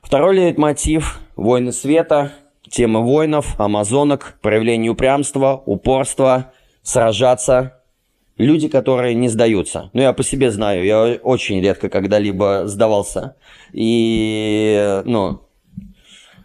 Второй 0.01 0.35
лейтмотив– 0.35 1.19
«Войны 1.35 1.71
света», 1.71 2.31
тема 2.67 3.01
воинов, 3.01 3.53
амазонок, 3.59 4.39
проявление 4.41 4.89
упрямства, 4.89 5.61
упорства, 5.67 6.53
сражаться. 6.81 7.83
Люди, 8.39 8.67
которые 8.67 9.13
не 9.13 9.29
сдаются. 9.29 9.91
Ну, 9.93 10.01
я 10.01 10.11
по 10.11 10.23
себе 10.23 10.49
знаю, 10.49 10.83
я 10.83 11.19
очень 11.21 11.61
редко 11.61 11.89
когда-либо 11.89 12.63
сдавался. 12.65 13.35
И, 13.73 15.03
ну, 15.05 15.43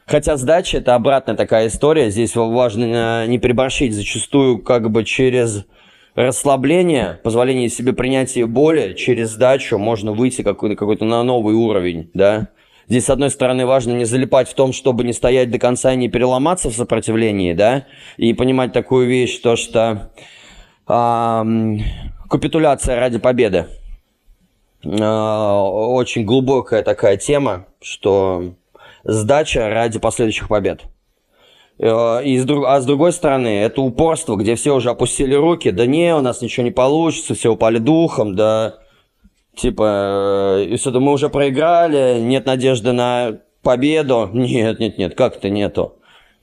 Хотя 0.08 0.38
сдача 0.38 0.78
это 0.78 0.94
обратная 0.94 1.36
такая 1.36 1.66
история. 1.66 2.10
Здесь 2.10 2.34
важно 2.34 3.26
не 3.26 3.38
приборщить. 3.38 3.92
Зачастую 3.92 4.58
как 4.58 4.90
бы 4.90 5.04
через 5.04 5.66
расслабление, 6.14 7.20
позволение 7.22 7.68
себе 7.68 7.92
принятия 7.92 8.46
боли, 8.46 8.94
через 8.94 9.32
сдачу 9.32 9.76
можно 9.76 10.12
выйти 10.12 10.40
какой-то 10.40 10.76
какой 10.76 10.96
на 11.06 11.22
новый 11.22 11.54
уровень, 11.54 12.10
да. 12.14 12.48
Здесь, 12.88 13.04
с 13.04 13.10
одной 13.10 13.28
стороны, 13.28 13.66
важно 13.66 13.92
не 13.92 14.06
залипать 14.06 14.48
в 14.48 14.54
том, 14.54 14.72
чтобы 14.72 15.04
не 15.04 15.12
стоять 15.12 15.50
до 15.50 15.58
конца 15.58 15.92
и 15.92 15.96
не 15.96 16.08
переломаться 16.08 16.70
в 16.70 16.74
сопротивлении, 16.74 17.52
да, 17.52 17.84
и 18.16 18.32
понимать 18.32 18.72
такую 18.72 19.06
вещь, 19.06 19.38
то 19.40 19.56
что 19.56 20.10
э, 20.88 21.44
капитуляция 22.30 22.98
ради 22.98 23.18
победы. 23.18 23.66
Э, 24.82 24.88
очень 24.88 26.24
глубокая 26.24 26.82
такая 26.82 27.18
тема, 27.18 27.66
что 27.82 28.54
сдача 29.08 29.68
ради 29.68 29.98
последующих 29.98 30.48
побед. 30.48 30.82
Э, 31.78 32.22
и 32.22 32.38
с, 32.38 32.46
а 32.66 32.80
с 32.80 32.86
другой 32.86 33.12
стороны, 33.12 33.48
это 33.48 33.80
упорство, 33.80 34.36
где 34.36 34.54
все 34.54 34.74
уже 34.74 34.90
опустили 34.90 35.34
руки, 35.34 35.70
да 35.70 35.86
не, 35.86 36.14
у 36.14 36.20
нас 36.20 36.42
ничего 36.42 36.64
не 36.64 36.70
получится, 36.70 37.34
все 37.34 37.52
упали 37.52 37.78
духом, 37.78 38.36
да, 38.36 38.76
типа, 39.56 40.62
и 40.62 40.76
все, 40.76 40.90
мы 40.92 41.12
уже 41.12 41.30
проиграли, 41.30 42.20
нет 42.20 42.46
надежды 42.46 42.92
на 42.92 43.40
победу. 43.62 44.30
Нет, 44.32 44.78
нет, 44.78 44.98
нет, 44.98 45.14
как 45.14 45.36
это 45.36 45.50
нету? 45.50 45.96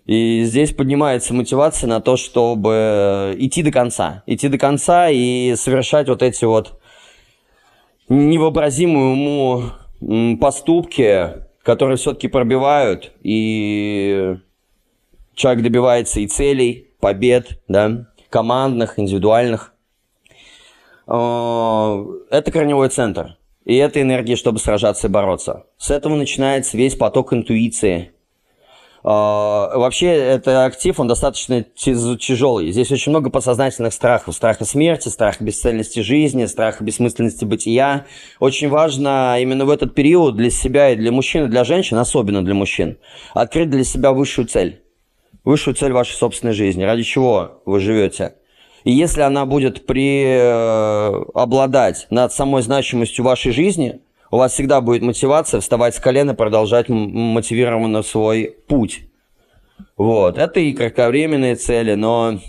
И 0.06 0.44
здесь 0.44 0.74
поднимается 0.74 1.34
мотивация 1.34 1.88
на 1.88 2.02
то, 2.02 2.18
чтобы 2.18 3.36
идти 3.40 3.64
до 3.64 3.72
конца. 3.72 4.22
Идти 4.28 4.50
до 4.50 4.60
конца 4.60 5.10
и 5.10 5.56
совершать 5.56 6.10
вот 6.10 6.22
эти 6.22 6.46
вот 6.46 6.80
невообразимые 8.10 9.14
уму 9.14 10.38
поступки, 10.40 11.45
которые 11.66 11.98
все-таки 11.98 12.28
пробивают, 12.28 13.12
и 13.24 14.38
человек 15.34 15.64
добивается 15.64 16.20
и 16.20 16.28
целей, 16.28 16.92
побед, 17.00 17.60
да, 17.68 18.06
командных, 18.30 19.00
индивидуальных. 19.00 19.74
А, 21.08 22.06
это 22.30 22.52
корневой 22.52 22.90
центр. 22.90 23.38
И 23.66 23.76
это 23.78 24.00
энергия, 24.00 24.36
чтобы 24.36 24.60
сражаться 24.60 25.08
и 25.08 25.10
бороться. 25.10 25.66
С 25.78 25.90
этого 25.90 26.16
начинается 26.16 26.78
весь 26.78 26.96
поток 26.96 27.34
интуиции, 27.34 28.12
вообще, 29.06 30.08
это 30.08 30.66
актив, 30.66 31.00
он 31.00 31.08
достаточно 31.08 31.64
тяжелый. 31.76 32.72
Здесь 32.72 32.92
очень 32.92 33.12
много 33.12 33.30
подсознательных 33.30 33.94
страхов. 33.94 34.34
Страха 34.34 34.66
смерти, 34.66 35.10
страха 35.10 35.44
бесцельности 35.44 36.00
жизни, 36.00 36.46
страха 36.46 36.84
бессмысленности 36.84 37.46
бытия. 37.46 38.08
Очень 38.40 38.70
важно 38.70 39.38
именно 39.40 39.66
в 39.66 39.70
этот 39.70 39.94
период 39.94 40.36
для 40.36 40.50
себя 40.50 40.90
и 40.90 40.96
для 40.96 41.12
мужчин, 41.12 41.46
и 41.46 41.50
для 41.50 41.64
женщин, 41.64 41.98
особенно 41.98 42.44
для 42.44 42.56
мужчин, 42.56 42.98
открыть 43.36 43.70
для 43.70 43.84
себя 43.84 44.12
высшую 44.12 44.48
цель. 44.48 44.82
Высшую 45.44 45.76
цель 45.76 45.92
вашей 45.92 46.14
собственной 46.14 46.54
жизни. 46.54 46.84
Ради 46.84 47.04
чего 47.04 47.62
вы 47.66 47.80
живете. 47.80 48.34
И 48.86 48.92
если 48.92 49.22
она 49.22 49.46
будет 49.46 49.86
преобладать 49.86 52.08
над 52.10 52.34
самой 52.34 52.64
значимостью 52.64 53.24
вашей 53.24 53.52
жизни, 53.52 54.02
у 54.36 54.38
вас 54.38 54.52
всегда 54.52 54.82
будет 54.82 55.02
мотивация 55.02 55.62
вставать 55.62 55.96
с 55.96 56.00
колена 56.00 56.36
продолжать 56.36 56.90
мотивированно 56.90 58.04
свой 58.04 58.54
путь. 58.68 59.04
Вот. 59.96 60.38
Это 60.38 60.60
и 60.60 60.74
кратковременные 60.74 61.56
цели, 61.56 61.94
но 61.94 62.40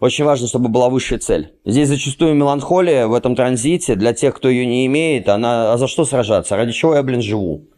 очень 0.00 0.24
важно, 0.24 0.48
чтобы 0.48 0.68
была 0.68 0.88
высшая 0.88 1.18
цель. 1.18 1.52
Здесь 1.64 1.88
зачастую 1.88 2.34
меланхолия 2.34 3.06
в 3.06 3.14
этом 3.14 3.36
транзите, 3.36 3.94
для 3.94 4.12
тех, 4.12 4.34
кто 4.34 4.48
ее 4.48 4.66
не 4.66 4.86
имеет, 4.86 5.28
она... 5.28 5.72
А 5.72 5.78
за 5.78 5.86
что 5.86 6.04
сражаться? 6.04 6.56
Ради 6.56 6.72
чего 6.72 6.96
я, 6.96 7.04
блин, 7.04 7.22
живу? 7.22 7.68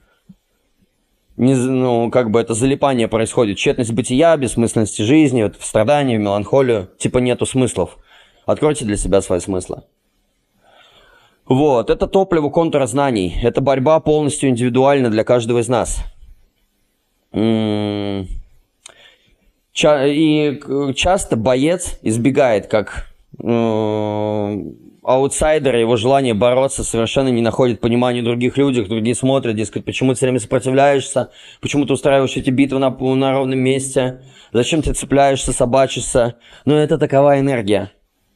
Не, 1.36 1.54
ну, 1.54 2.10
как 2.10 2.30
бы 2.30 2.40
это 2.40 2.54
залипание 2.54 3.06
происходит. 3.06 3.58
Тщетность 3.58 3.92
бытия, 3.92 4.34
бессмысленности 4.38 5.02
жизни, 5.02 5.42
вот 5.42 5.56
в 5.56 5.64
страдании, 5.66 6.16
в 6.16 6.20
меланхолию. 6.20 6.88
Типа 6.96 7.18
нету 7.18 7.44
смыслов. 7.44 7.98
Откройте 8.46 8.86
для 8.86 8.96
себя 8.96 9.20
свои 9.20 9.40
смыслы. 9.40 9.82
Вот, 11.50 11.90
это 11.90 12.06
топливо 12.06 12.48
контура 12.48 12.86
знаний. 12.86 13.36
Это 13.42 13.60
борьба 13.60 13.98
полностью 13.98 14.48
индивидуальна 14.50 15.10
для 15.10 15.24
каждого 15.24 15.58
из 15.58 15.68
нас. 15.68 15.98
И 17.34 18.24
часто 19.72 21.36
боец 21.36 21.98
избегает 22.02 22.68
как 22.68 23.08
аутсайдер, 25.02 25.74
его 25.74 25.96
желание 25.96 26.34
бороться 26.34 26.84
совершенно 26.84 27.30
не 27.30 27.42
находит 27.42 27.80
понимания 27.80 28.22
других 28.22 28.56
людях, 28.56 28.86
другие 28.86 29.16
смотрят, 29.16 29.56
дескать, 29.56 29.84
почему 29.84 30.12
ты 30.12 30.18
все 30.18 30.26
время 30.26 30.38
сопротивляешься, 30.38 31.30
почему 31.60 31.84
ты 31.84 31.94
устраиваешь 31.94 32.36
эти 32.36 32.50
битвы 32.50 32.78
на, 32.78 32.90
на 32.90 33.32
ровном 33.32 33.58
месте, 33.58 34.22
зачем 34.52 34.82
ты 34.82 34.92
цепляешься, 34.92 35.52
собачишься. 35.52 36.36
Но 36.64 36.76
это 36.78 36.96
такова 36.96 37.40
энергия. 37.40 37.90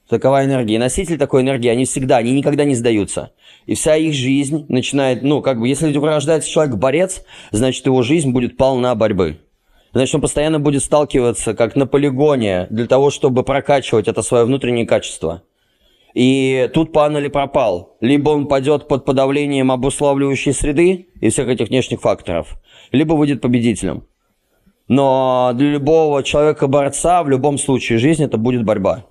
Такова 0.09 0.45
энергия. 0.45 0.75
И 0.75 0.79
носитель 0.79 1.17
такой 1.17 1.43
энергии, 1.43 1.69
они 1.69 1.87
всегда, 1.87 2.19
они 2.19 2.33
никогда 2.33 2.65
не 2.65 2.75
сдаются. 2.75 3.33
И 3.67 3.75
вся 3.75 3.97
их 3.97 4.13
жизнь 4.13 4.67
начинает, 4.69 5.23
ну, 5.23 5.41
как 5.41 5.59
бы, 5.59 5.69
если 5.69 5.97
рождается 5.97 6.51
человек 6.51 6.77
борец, 6.77 7.25
значит, 7.53 7.87
его 7.87 8.03
жизнь 8.03 8.31
будет 8.31 8.57
полна 8.57 8.95
борьбы. 8.95 9.39
Значит, 9.95 10.17
он 10.17 10.21
постоянно 10.21 10.61
будет 10.61 10.83
сталкиваться, 10.83 11.55
как 11.55 11.77
на 11.77 11.87
полигоне, 11.87 12.67
для 12.69 12.87
того, 12.87 13.11
чтобы 13.11 13.45
прокачивать 13.45 14.09
это 14.09 14.23
свое 14.23 14.45
внутреннее 14.45 14.87
качество. 14.87 15.43
И 16.15 16.71
тут 16.75 16.93
пан 16.93 17.17
или 17.17 17.29
пропал. 17.29 17.97
Либо 18.01 18.31
он 18.31 18.47
пойдет 18.47 18.89
под 18.89 19.05
подавлением 19.05 19.73
обуславливающей 19.73 20.53
среды 20.53 21.09
и 21.21 21.29
всех 21.31 21.49
этих 21.49 21.69
внешних 21.69 22.01
факторов, 22.01 22.57
либо 22.93 23.15
выйдет 23.15 23.41
победителем. 23.41 24.07
Но 24.87 25.53
для 25.55 25.71
любого 25.71 26.23
человека-борца 26.23 27.23
в 27.23 27.29
любом 27.29 27.57
случае 27.57 27.99
жизнь 27.99 28.23
это 28.23 28.37
будет 28.37 28.65
борьба. 28.65 29.07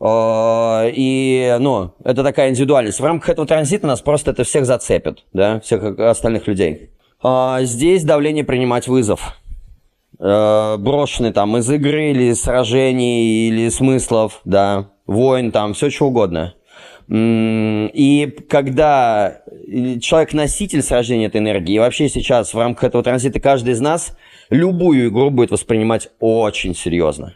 А, 0.00 0.86
и, 0.86 1.56
ну, 1.60 1.92
это 2.04 2.22
такая 2.22 2.50
индивидуальность. 2.50 3.00
В 3.00 3.04
рамках 3.04 3.30
этого 3.30 3.46
транзита 3.46 3.86
нас 3.86 4.00
просто 4.00 4.30
это 4.30 4.44
всех 4.44 4.64
зацепит, 4.64 5.24
да, 5.32 5.60
всех 5.60 5.98
остальных 5.98 6.46
людей. 6.46 6.90
А, 7.22 7.62
здесь 7.62 8.04
давление 8.04 8.44
принимать 8.44 8.86
вызов. 8.86 9.36
А, 10.20 10.76
брошенный 10.76 11.32
там 11.32 11.56
из 11.56 11.68
игры 11.70 12.10
или 12.10 12.32
сражений, 12.32 13.48
или 13.48 13.68
смыслов, 13.68 14.40
да, 14.44 14.90
войн 15.06 15.50
там, 15.50 15.74
все 15.74 15.90
что 15.90 16.06
угодно. 16.06 16.54
И 17.10 18.36
когда 18.50 19.40
человек-носитель 19.66 20.82
сражения 20.82 21.28
этой 21.28 21.40
энергии, 21.40 21.76
и 21.76 21.78
вообще 21.78 22.08
сейчас 22.10 22.52
в 22.52 22.58
рамках 22.58 22.84
этого 22.84 23.02
транзита 23.02 23.40
каждый 23.40 23.72
из 23.72 23.80
нас 23.80 24.14
любую 24.50 25.08
игру 25.08 25.30
будет 25.30 25.50
воспринимать 25.50 26.10
очень 26.20 26.74
серьезно. 26.74 27.34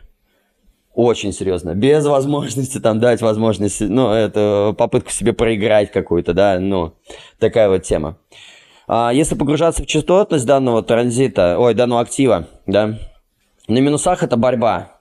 Очень 0.95 1.33
серьезно. 1.33 1.75
Без 1.75 2.05
возможности 2.05 2.79
там 2.79 3.01
дать 3.01 3.23
возможность, 3.23 3.81
ну, 3.81 4.11
это 4.11 4.75
попытку 4.77 5.11
себе 5.11 5.33
проиграть 5.33 5.91
какую-то, 5.91 6.35
да, 6.35 6.59
ну, 6.61 6.95
такая 7.39 7.71
вот 7.71 7.83
тема. 7.83 8.19
А 8.87 9.11
если 9.11 9.35
погружаться 9.35 9.83
в 9.83 9.87
частотность 9.87 10.45
данного 10.45 10.83
транзита, 10.83 11.57
ой, 11.59 11.73
данного 11.73 12.03
актива, 12.03 12.47
да, 12.67 12.99
на 13.69 13.79
минусах 13.79 14.23
это 14.23 14.37
борьба. 14.37 14.99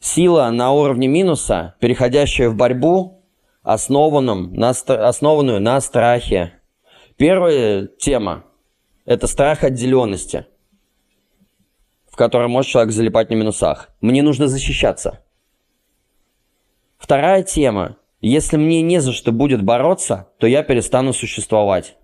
Сила 0.00 0.48
на 0.50 0.72
уровне 0.72 1.06
минуса, 1.06 1.74
переходящая 1.80 2.48
в 2.48 2.56
борьбу, 2.56 3.22
основанном 3.62 4.54
на, 4.54 4.70
основанную 4.70 5.60
на 5.60 5.80
страхе. 5.82 6.52
Первая 7.16 7.88
тема– 7.98 8.44
это 9.04 9.26
страх 9.26 9.64
отделенности, 9.64 10.46
в 12.10 12.16
котором 12.16 12.52
может 12.52 12.70
человек 12.70 12.92
залипать 12.92 13.28
на 13.28 13.34
минусах. 13.34 13.90
Мне 14.00 14.22
нужно 14.22 14.48
защищаться– 14.48 15.20
Вторая 16.98 17.42
тема. 17.42 17.96
Если 18.20 18.56
мне 18.56 18.82
не 18.82 19.00
за 19.00 19.12
что 19.12 19.30
будет 19.30 19.62
бороться, 19.62 20.28
то 20.38 20.46
я 20.46 20.62
перестану 20.62 21.12
существовать. 21.12 21.96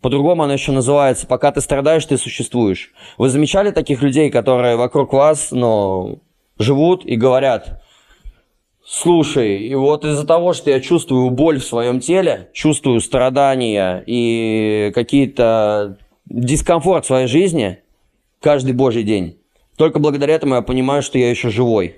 По-другому 0.00 0.42
она 0.42 0.54
еще 0.54 0.72
называется 0.72 1.26
«Пока 1.26 1.52
ты 1.52 1.60
страдаешь, 1.60 2.06
ты 2.06 2.16
существуешь». 2.16 2.92
Вы 3.18 3.28
замечали 3.28 3.70
таких 3.70 4.02
людей, 4.02 4.30
которые 4.30 4.76
вокруг 4.76 5.12
вас, 5.12 5.50
ну, 5.50 6.22
живут 6.58 7.04
и 7.04 7.16
говорят, 7.16 7.82
слушай, 8.84 9.58
и 9.58 9.74
вот 9.74 10.04
из-за 10.04 10.26
того, 10.26 10.54
что 10.54 10.70
я 10.70 10.80
чувствую 10.80 11.30
боль 11.30 11.60
в 11.60 11.64
своем 11.64 12.00
теле, 12.00 12.50
чувствую 12.52 13.00
страдания 13.00 14.02
и 14.06 14.90
какие-то 14.94 15.98
дискомфорт 16.26 17.04
в 17.04 17.08
своей 17.08 17.26
жизни 17.26 17.78
каждый 18.40 18.72
божий 18.72 19.02
день, 19.04 19.38
только 19.76 19.98
благодаря 20.00 20.34
этому 20.34 20.56
я 20.56 20.62
понимаю, 20.62 21.02
что 21.02 21.18
я 21.18 21.30
еще 21.30 21.50
живой 21.50 21.96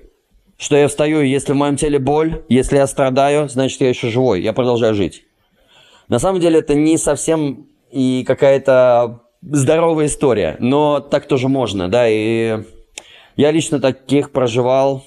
что 0.57 0.75
я 0.75 0.87
встаю, 0.87 1.21
если 1.21 1.53
в 1.53 1.55
моем 1.55 1.75
теле 1.75 1.99
боль, 1.99 2.43
если 2.49 2.77
я 2.77 2.87
страдаю, 2.87 3.49
значит, 3.49 3.81
я 3.81 3.89
еще 3.89 4.09
живой, 4.09 4.41
я 4.41 4.53
продолжаю 4.53 4.95
жить. 4.95 5.23
На 6.07 6.19
самом 6.19 6.39
деле 6.39 6.59
это 6.59 6.75
не 6.75 6.97
совсем 6.97 7.67
и 7.91 8.23
какая-то 8.25 9.21
здоровая 9.41 10.07
история, 10.07 10.55
но 10.59 10.99
так 10.99 11.27
тоже 11.27 11.47
можно, 11.47 11.89
да, 11.89 12.07
и 12.07 12.63
я 13.35 13.51
лично 13.51 13.79
таких 13.79 14.31
проживал, 14.31 15.03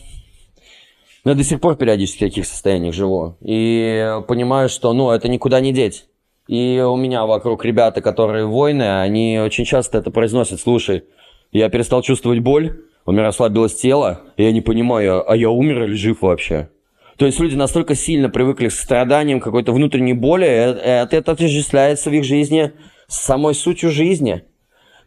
но 1.25 1.35
до 1.35 1.45
сих 1.45 1.61
пор 1.61 1.77
периодически 1.77 2.19
в 2.19 2.29
таких 2.29 2.47
состояниях 2.47 2.95
живу, 2.95 3.37
и 3.41 4.21
понимаю, 4.29 4.69
что, 4.69 4.93
ну, 4.93 5.11
это 5.11 5.29
никуда 5.29 5.61
не 5.61 5.73
деть. 5.73 6.07
И 6.47 6.81
у 6.81 6.97
меня 6.97 7.27
вокруг 7.27 7.65
ребята, 7.65 8.01
которые 8.01 8.47
воины, 8.47 9.01
они 9.01 9.39
очень 9.39 9.67
часто 9.67 9.99
это 9.99 10.11
произносят, 10.11 10.61
слушай, 10.61 11.05
я 11.53 11.69
перестал 11.69 12.03
чувствовать 12.03 12.41
боль, 12.41 12.85
у 13.09 13.11
меня 13.11 13.23
расслабилось 13.23 13.75
тело, 13.75 14.21
и 14.37 14.43
я 14.43 14.53
не 14.53 14.61
понимаю, 14.61 15.25
а 15.27 15.35
я 15.35 15.49
умер 15.49 15.85
или 15.85 15.95
жив 15.95 16.21
вообще? 16.21 16.69
То 17.17 17.25
есть 17.25 17.41
люди 17.41 17.57
настолько 17.57 17.95
сильно 17.95 18.29
привыкли 18.29 18.69
к 18.69 18.73
страданиям, 18.73 19.41
какой-то 19.41 19.73
внутренней 19.73 20.13
боли, 20.13 20.47
э, 20.47 21.05
это, 21.05 21.17
это 21.17 21.33
отождествляется 21.33 22.11
в 22.11 22.13
их 22.13 22.23
жизни 22.25 22.73
с 23.07 23.19
самой 23.19 23.55
сутью 23.55 23.91
жизни. 23.91 24.43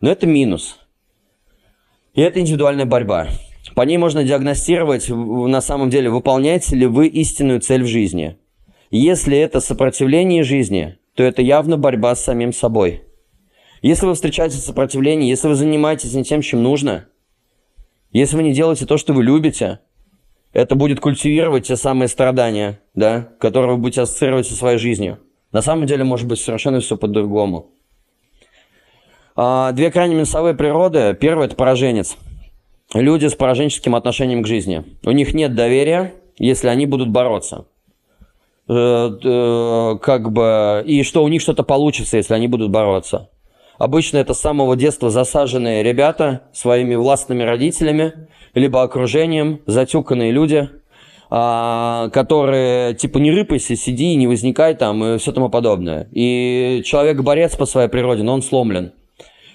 Но 0.02 0.10
это 0.10 0.26
минус. 0.26 0.80
И 2.16 2.22
это 2.22 2.40
индивидуальная 2.40 2.88
борьба. 2.88 3.28
По 3.76 3.84
ней 3.84 4.00
можно 4.00 4.24
диагностировать, 4.24 5.08
на 5.10 5.62
самом 5.62 5.92
деле, 5.92 6.10
выполняете 6.10 6.76
ли 6.76 6.88
вы 6.88 7.06
истинную 7.06 7.60
цель 7.60 7.84
в 7.84 7.88
жизни. 7.88 8.36
Если 8.90 9.38
это 9.38 9.60
сопротивление 9.60 10.42
жизни, 10.44 10.98
то 11.14 11.22
это 11.22 11.44
явно 11.44 11.78
борьба 11.78 12.16
с 12.16 12.24
самим 12.24 12.52
собой. 12.52 13.04
Если 13.84 14.08
вы 14.08 14.16
встречаете 14.16 14.58
сопротивление, 14.58 15.30
если 15.30 15.48
вы 15.48 15.54
занимаетесь 15.54 16.16
не 16.16 16.24
тем, 16.24 16.42
чем 16.42 16.64
нужно, 16.64 17.06
если 18.12 18.36
вы 18.36 18.44
не 18.44 18.54
делаете 18.54 18.86
то, 18.86 18.98
что 18.98 19.14
вы 19.14 19.24
любите– 19.24 19.80
это 20.54 20.76
будет 20.76 21.00
культивировать 21.00 21.68
те 21.68 21.78
самые 21.78 22.10
страдания, 22.10 22.82
да, 22.94 23.30
которые 23.40 23.72
вы 23.72 23.78
будете 23.78 24.02
ассоциировать 24.02 24.48
со 24.48 24.56
своей 24.56 24.78
жизнью. 24.78 25.20
На 25.52 25.62
самом 25.62 25.86
деле 25.86 26.04
может 26.04 26.28
быть 26.28 26.40
совершенно 26.40 26.80
все 26.80 26.98
по-другому. 26.98 27.72
А, 29.36 29.72
две 29.72 29.92
крайне 29.92 30.16
минусовые 30.16 30.54
природы. 30.54 31.16
Первый– 31.20 31.46
это 31.48 31.56
пораженец. 31.56 32.18
Люди 32.94 33.28
с 33.28 33.36
пораженческим 33.36 33.96
отношением 33.96 34.44
к 34.44 34.48
жизни. 34.48 34.84
У 35.06 35.12
них 35.12 35.34
нет 35.34 35.56
доверия, 35.56 36.14
если 36.38 36.68
они 36.68 36.86
будут 36.86 37.10
бороться. 37.10 37.66
Э, 38.68 39.10
э, 39.24 39.98
как 40.02 40.32
бы, 40.32 40.84
и 40.86 41.04
что 41.04 41.24
у 41.24 41.28
них 41.30 41.42
что-то 41.42 41.64
получится, 41.64 42.18
если 42.18 42.34
они 42.34 42.50
будут 42.50 42.72
бороться. 42.72 43.30
Обычно 43.82 44.18
это 44.18 44.36
с 44.36 44.40
самого 44.40 44.76
детства 44.76 45.10
засаженные 45.10 45.82
ребята 45.82 46.42
своими 46.54 46.94
властными 46.94 47.42
родителями, 47.42 48.14
либо 48.54 48.84
окружением, 48.84 49.62
затюканные 49.66 50.30
люди, 50.30 50.70
а, 51.32 52.10
которые 52.10 52.94
типа 52.94 53.18
не 53.18 53.32
рыпайся, 53.32 53.76
сиди, 53.76 54.14
не 54.14 54.28
возникай 54.28 54.76
там 54.76 55.04
и 55.04 55.18
все 55.18 55.32
тому 55.32 55.50
подобное. 55.50 56.08
И 56.12 56.84
человек 56.86 57.22
борец 57.22 57.56
по 57.56 57.66
своей 57.66 57.90
природе, 57.90 58.22
но 58.22 58.36
он 58.36 58.44
сломлен 58.44 58.92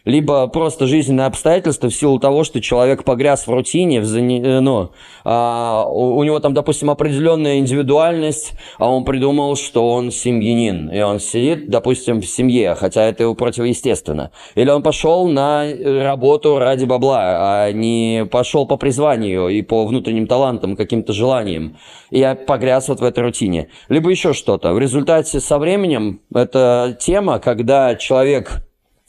либо 0.06 0.46
просто 0.46 0.86
жизненные 0.86 1.26
обстоятельства 1.26 1.90
в 1.90 1.94
силу 1.94 2.18
того, 2.18 2.44
что 2.44 2.60
человек 2.62 3.04
погряз 3.04 3.46
в 3.46 3.50
рутине, 3.52 4.00
в 4.00 4.04
зане... 4.04 4.40
Э, 4.40 4.60
ну, 4.60 4.90
а, 5.24 5.84
у, 5.84 6.16
у 6.16 6.24
него 6.24 6.38
там, 6.38 6.54
допустим, 6.54 6.90
определенная 6.90 7.58
индивидуальность, 7.58 8.52
а 8.78 8.88
он 8.88 9.04
придумал, 9.04 9.56
что 9.56 9.90
он 9.90 10.12
семьянин, 10.12 10.88
и 10.90 11.00
он 11.00 11.18
сидит, 11.18 11.68
допустим, 11.68 12.22
в 12.22 12.26
семье, 12.26 12.76
хотя 12.76 13.02
это 13.02 13.24
его 13.24 13.34
противоестественно. 13.34 14.30
Или 14.54 14.70
он 14.70 14.84
пошел 14.84 15.26
на 15.26 15.66
работу 16.04 16.58
ради 16.58 16.84
бабла, 16.84 17.64
а 17.64 17.72
не 17.72 18.26
пошел 18.30 18.64
по 18.64 18.76
призванию 18.76 19.48
и 19.48 19.60
по 19.62 19.84
внутренним 19.86 20.28
талантам, 20.28 20.76
каким-то 20.76 21.12
желаниям, 21.12 21.78
и 22.10 22.24
погряз 22.46 22.88
вот 22.88 23.00
в 23.00 23.04
этой 23.04 23.24
рутине. 23.24 23.70
Либо 23.88 24.08
еще 24.10 24.34
что-то. 24.34 24.72
В 24.72 24.78
результате 24.78 25.40
со 25.40 25.58
временем 25.58 26.20
это 26.32 26.96
тема, 27.00 27.40
когда 27.40 27.96
человек 27.96 28.65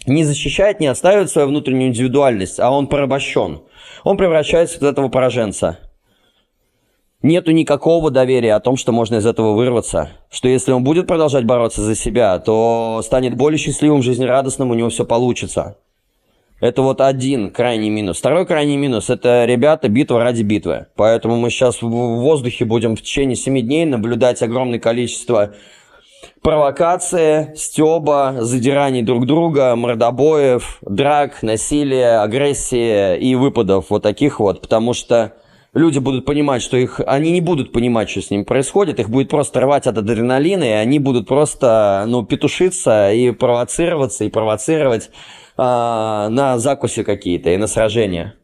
не 0.08 0.24
защищает, 0.24 0.80
не 0.80 0.88
отстаивает 0.88 1.30
свою 1.30 1.50
внутреннюю 1.50 1.90
индивидуальность, 1.90 2.60
а 2.60 2.72
он 2.72 2.88
порабощен. 2.88 3.62
Он 4.04 4.18
превращается 4.18 4.80
в 4.80 4.84
этого 4.84 5.10
пораженца. 5.10 5.80
Нету 7.24 7.52
никакого 7.52 8.12
доверия 8.12 8.54
о 8.54 8.60
том, 8.60 8.78
что 8.78 8.92
можно 8.92 9.16
из 9.16 9.26
этого 9.26 9.54
вырваться. 9.54 10.12
Что 10.30 10.48
если 10.48 10.72
он 10.72 10.84
будет 10.84 11.08
продолжать 11.08 11.46
бороться 11.46 11.82
за 11.82 11.96
себя, 11.96 12.38
то 12.40 13.02
станет 13.04 13.36
более 13.36 13.58
счастливым, 13.58 14.04
жизнерадостным, 14.04 14.70
у 14.70 14.76
него 14.76 14.90
все 14.90 15.04
получится. 15.04 15.78
Это 16.60 16.82
вот 16.82 17.02
один 17.02 17.52
крайний 17.52 17.90
минус. 17.90 18.18
Второй 18.18 18.46
крайний 18.46 18.78
минус– 18.78 19.10
это, 19.12 19.46
ребята, 19.46 19.90
битва 19.90 20.24
ради 20.24 20.42
битвы. 20.42 20.88
Поэтому 20.96 21.38
мы 21.38 21.50
сейчас 21.50 21.82
в 21.82 21.88
воздухе 21.88 22.66
будем 22.66 22.96
в 22.96 23.02
течение 23.02 23.36
7 23.36 23.62
дней 23.62 23.86
наблюдать 23.86 24.42
огромное 24.42 24.80
количество 24.80 25.54
провокации, 26.42 27.54
стеба, 27.56 28.36
задираний 28.40 29.02
друг 29.02 29.26
друга, 29.26 29.76
мордобоев, 29.76 30.80
драк, 30.82 31.44
насилия, 31.44 32.22
агрессии 32.22 33.18
и 33.18 33.36
выпадов 33.36 33.90
вот 33.90 34.04
таких 34.04 34.40
вот, 34.40 34.62
потому 34.62 34.94
что 34.94 35.34
люди 35.74 36.00
будут 36.00 36.26
понимать, 36.26 36.62
что 36.62 36.78
их... 36.78 37.02
Они 37.06 37.32
не 37.32 37.42
будут 37.42 37.72
понимать, 37.72 38.10
что 38.10 38.22
с 38.22 38.30
ними 38.30 38.44
происходит, 38.44 39.00
их 39.00 39.10
будет 39.10 39.30
просто 39.30 39.60
рвать 39.62 39.88
от 39.88 39.98
адреналина, 39.98 40.64
и 40.64 40.72
они 40.72 41.00
будут 41.00 41.28
просто, 41.28 42.06
ну, 42.08 42.26
петушиться 42.26 43.12
и 43.12 43.32
провоцироваться, 43.32 44.24
и 44.24 44.30
провоцировать 44.30 45.10
э, 45.58 45.62
на 45.62 46.58
закуси 46.58 47.04
какие-то 47.04 47.50
и 47.50 47.58
на 47.58 47.68
сражения. 47.68 48.36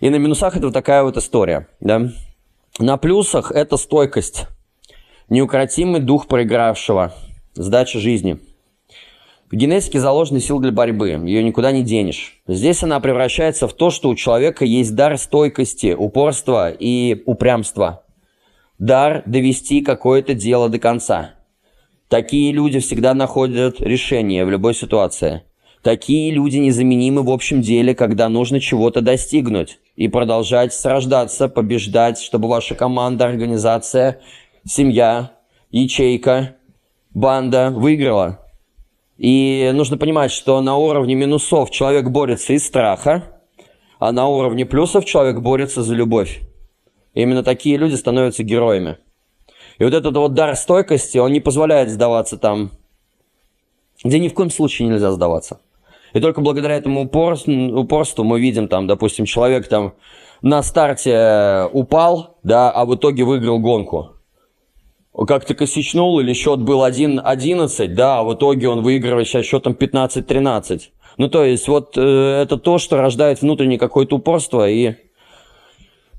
И 0.00 0.10
на 0.10 0.16
минусах 0.16 0.56
это 0.56 0.66
вот 0.66 0.74
такая 0.74 1.02
вот 1.02 1.16
история, 1.16 1.68
да. 1.80 2.10
На 2.78 2.96
плюсах 2.96 3.50
это 3.50 3.76
стойкость 3.76 4.46
Неукротимый 5.28 6.00
дух 6.00 6.26
проигравшего. 6.26 7.12
Сдача 7.52 7.98
жизни. 7.98 8.38
В 9.50 9.56
генетике 9.56 10.00
заложена 10.00 10.40
сила 10.40 10.62
для 10.62 10.72
борьбы, 10.72 11.10
ее 11.10 11.42
никуда 11.42 11.70
не 11.70 11.82
денешь. 11.82 12.40
Здесь 12.46 12.82
она 12.82 12.98
превращается 12.98 13.68
в 13.68 13.74
то, 13.74 13.90
что 13.90 14.08
у 14.08 14.14
человека 14.14 14.64
есть 14.64 14.94
дар 14.94 15.18
стойкости, 15.18 15.94
упорства 15.94 16.70
и 16.70 17.22
упрямства. 17.26 18.04
Дар 18.78 19.22
довести 19.26 19.82
какое-то 19.82 20.32
дело 20.32 20.70
до 20.70 20.78
конца. 20.78 21.34
Такие 22.08 22.50
люди 22.52 22.78
всегда 22.78 23.12
находят 23.12 23.82
решение 23.82 24.46
в 24.46 24.50
любой 24.50 24.74
ситуации. 24.74 25.42
Такие 25.82 26.30
люди 26.30 26.56
незаменимы 26.56 27.22
в 27.22 27.30
общем 27.30 27.60
деле, 27.60 27.94
когда 27.94 28.30
нужно 28.30 28.60
чего-то 28.60 29.02
достигнуть 29.02 29.78
и 29.94 30.08
продолжать 30.08 30.72
сраждаться, 30.72 31.48
побеждать, 31.48 32.18
чтобы 32.18 32.48
ваша 32.48 32.74
команда, 32.74 33.26
организация 33.26 34.20
семья, 34.64 35.32
ячейка, 35.70 36.56
банда 37.14 37.70
выиграла. 37.70 38.44
И 39.16 39.70
нужно 39.74 39.98
понимать, 39.98 40.30
что 40.30 40.60
на 40.60 40.76
уровне 40.76 41.14
минусов 41.14 41.70
человек 41.70 42.08
борется 42.08 42.52
из 42.52 42.64
страха, 42.64 43.24
а 43.98 44.12
на 44.12 44.28
уровне 44.28 44.64
плюсов 44.64 45.04
человек 45.04 45.40
борется 45.40 45.82
за 45.82 45.94
любовь. 45.94 46.40
И 47.14 47.22
именно 47.22 47.42
такие 47.42 47.76
люди 47.76 47.96
становятся 47.96 48.44
героями. 48.44 48.98
И 49.78 49.84
вот 49.84 49.92
этот 49.92 50.16
вот 50.16 50.34
дар 50.34 50.54
стойкости, 50.56 51.18
он 51.18 51.32
не 51.32 51.40
позволяет 51.40 51.90
сдаваться 51.90 52.36
там, 52.36 52.70
где 54.04 54.20
ни 54.20 54.28
в 54.28 54.34
коем 54.34 54.50
случае 54.50 54.88
нельзя 54.88 55.10
сдаваться. 55.10 55.60
И 56.14 56.20
только 56.20 56.40
благодаря 56.40 56.76
этому 56.76 57.02
упорству, 57.02 58.24
мы 58.24 58.40
видим 58.40 58.68
там, 58.68 58.86
допустим, 58.86 59.24
человек 59.24 59.68
там 59.68 59.94
на 60.42 60.62
старте 60.62 61.68
упал, 61.72 62.38
да, 62.44 62.70
а 62.70 62.84
в 62.84 62.94
итоге 62.94 63.24
выиграл 63.24 63.58
гонку 63.58 64.17
как-то 65.26 65.54
косячнул, 65.54 66.20
или 66.20 66.32
счет 66.32 66.60
был 66.60 66.86
1-11, 66.86 67.88
да, 67.88 68.20
а 68.20 68.22
в 68.22 68.34
итоге 68.34 68.68
он 68.68 68.82
выигрывает 68.82 69.26
сейчас 69.26 69.44
счетом 69.44 69.72
15-13. 69.72 70.82
Ну, 71.16 71.28
то 71.28 71.44
есть, 71.44 71.66
вот 71.66 71.98
э, 71.98 72.42
это 72.42 72.56
то, 72.56 72.78
что 72.78 72.98
рождает 72.98 73.42
внутреннее 73.42 73.80
какое-то 73.80 74.16
упорство 74.16 74.70
и 74.70 74.94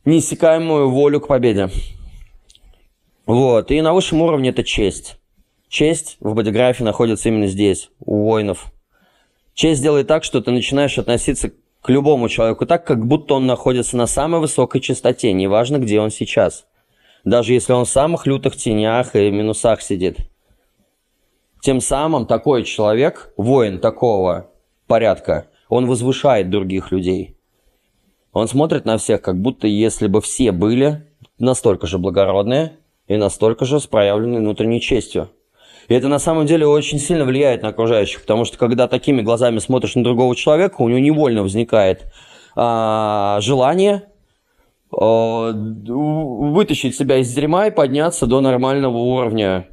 неиссякаемую 0.04 0.90
волю 0.90 1.22
к 1.22 1.28
победе. 1.28 1.70
Вот, 3.26 3.72
и 3.72 3.80
на 3.80 3.94
высшем 3.94 4.22
уровне 4.22 4.50
это 4.50 4.66
честь. 4.66 5.18
Честь 5.70 6.18
в 6.20 6.34
бодиграфе 6.34 6.84
находится 6.84 7.30
именно 7.30 7.48
здесь, 7.48 7.92
у 8.04 8.24
воинов. 8.24 8.66
Честь 9.54 9.82
делает 9.82 10.08
так, 10.08 10.26
что 10.26 10.42
ты 10.42 10.52
начинаешь 10.52 10.98
относиться 10.98 11.52
к 11.82 11.90
любому 11.90 12.28
человеку 12.28 12.66
так, 12.66 12.86
как 12.86 13.06
будто 13.06 13.36
он 13.36 13.46
находится 13.46 13.96
на 13.96 14.08
самой 14.08 14.42
высокой 14.42 14.82
частоте, 14.82 15.32
неважно, 15.32 15.78
где 15.78 16.02
он 16.02 16.10
сейчас 16.10 16.66
даже 17.24 17.54
если 17.54 17.74
он 17.74 17.86
в 17.86 17.90
самых 17.90 18.26
лютых 18.26 18.56
тенях 18.56 19.16
и 19.16 19.30
минусах 19.32 19.82
сидит. 19.82 20.18
Тем 21.62 21.82
самым 21.82 22.26
такой 22.26 22.64
человек, 22.64 23.34
воин 23.36 23.80
такого 23.80 24.50
порядка, 24.88 25.48
он 25.68 25.86
возвышает 25.86 26.50
других 26.50 26.92
людей. 26.92 27.36
Он 28.32 28.48
смотрит 28.48 28.86
на 28.86 28.98
всех, 28.98 29.22
как 29.22 29.40
будто 29.40 29.68
если 29.68 30.08
бы 30.08 30.22
все 30.22 30.52
были 30.52 31.06
настолько 31.38 31.88
же 31.88 31.98
благородные 31.98 32.74
и 33.08 33.18
настолько 33.18 33.66
же 33.66 33.80
с 33.80 33.88
проявленной 33.88 34.40
внутренней 34.40 34.80
честью. 34.82 35.30
И 35.88 35.94
это 35.96 36.08
на 36.08 36.20
самом 36.20 36.46
деле 36.46 36.68
очень 36.68 37.00
сильно 37.00 37.26
влияет 37.26 37.64
на 37.64 37.70
окружающих, 37.70 38.22
потому 38.22 38.46
что 38.46 38.58
когда 38.58 38.88
такими 38.88 39.22
глазами 39.22 39.58
смотришь 39.58 39.96
на 39.96 40.04
другого 40.04 40.36
человека, 40.36 40.76
у 40.82 40.88
него 40.88 41.00
невольно 41.00 41.42
возникает 41.42 42.06
а, 42.56 43.40
желание 43.42 44.04
вытащить 44.92 46.96
себя 46.96 47.18
из 47.18 47.34
дерьма 47.34 47.68
и 47.68 47.72
подняться 47.72 48.26
до 48.26 48.42
нормального 48.42 48.98
уровня, 48.98 49.68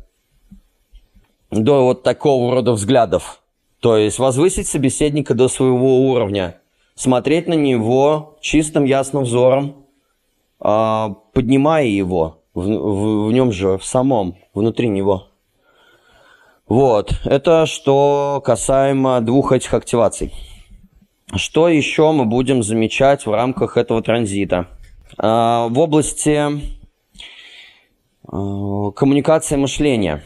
до 1.51 1.85
вот 1.85 2.03
такого 2.03 2.55
рода 2.55 2.73
взглядов. 2.73 3.43
То 3.81 3.97
есть 3.97 4.19
возвысить 4.19 4.67
собеседника 4.67 5.35
до 5.35 5.49
своего 5.49 6.11
уровня, 6.11 6.61
смотреть 6.95 7.47
на 7.47 7.55
него 7.55 8.37
чистым 8.41 8.85
ясным 8.85 9.25
взором, 9.25 9.87
а, 10.59 11.11
поднимая 11.33 11.87
его 11.87 12.43
в, 12.55 12.62
в, 12.62 13.29
в 13.29 13.33
нем 13.33 13.53
же, 13.53 13.79
в 13.79 13.85
самом, 13.85 14.37
внутри 14.55 14.89
него. 14.89 15.29
Вот, 16.67 17.12
это 17.25 17.67
что 17.67 18.43
касаемо 18.45 19.21
двух 19.21 19.53
этих 19.53 19.73
активаций. 19.73 20.33
Что 21.35 21.69
еще 21.69 22.11
мы 22.12 22.25
будем 22.25 22.62
замечать 22.62 23.27
в 23.27 23.33
рамках 23.33 23.77
этого 23.77 24.03
транзита? 24.03 24.67
А, 25.18 25.68
в 25.68 25.78
области 25.78 26.40
а, 28.26 28.90
коммуникации 28.92 29.57
мышления. 29.57 30.24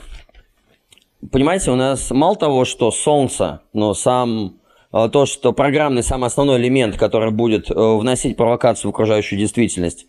Понимаете, 1.30 1.70
у 1.70 1.76
нас 1.76 2.10
мало 2.10 2.36
того, 2.36 2.64
что 2.64 2.90
Солнце, 2.90 3.60
но 3.72 3.94
сам 3.94 4.60
а, 4.92 5.08
то, 5.08 5.26
что 5.26 5.52
программный 5.52 6.02
самый 6.02 6.26
основной 6.26 6.58
элемент, 6.58 6.96
который 6.96 7.30
будет 7.30 7.70
э, 7.70 7.74
вносить 7.74 8.36
провокацию 8.36 8.90
в 8.90 8.94
окружающую 8.94 9.38
действительность, 9.38 10.06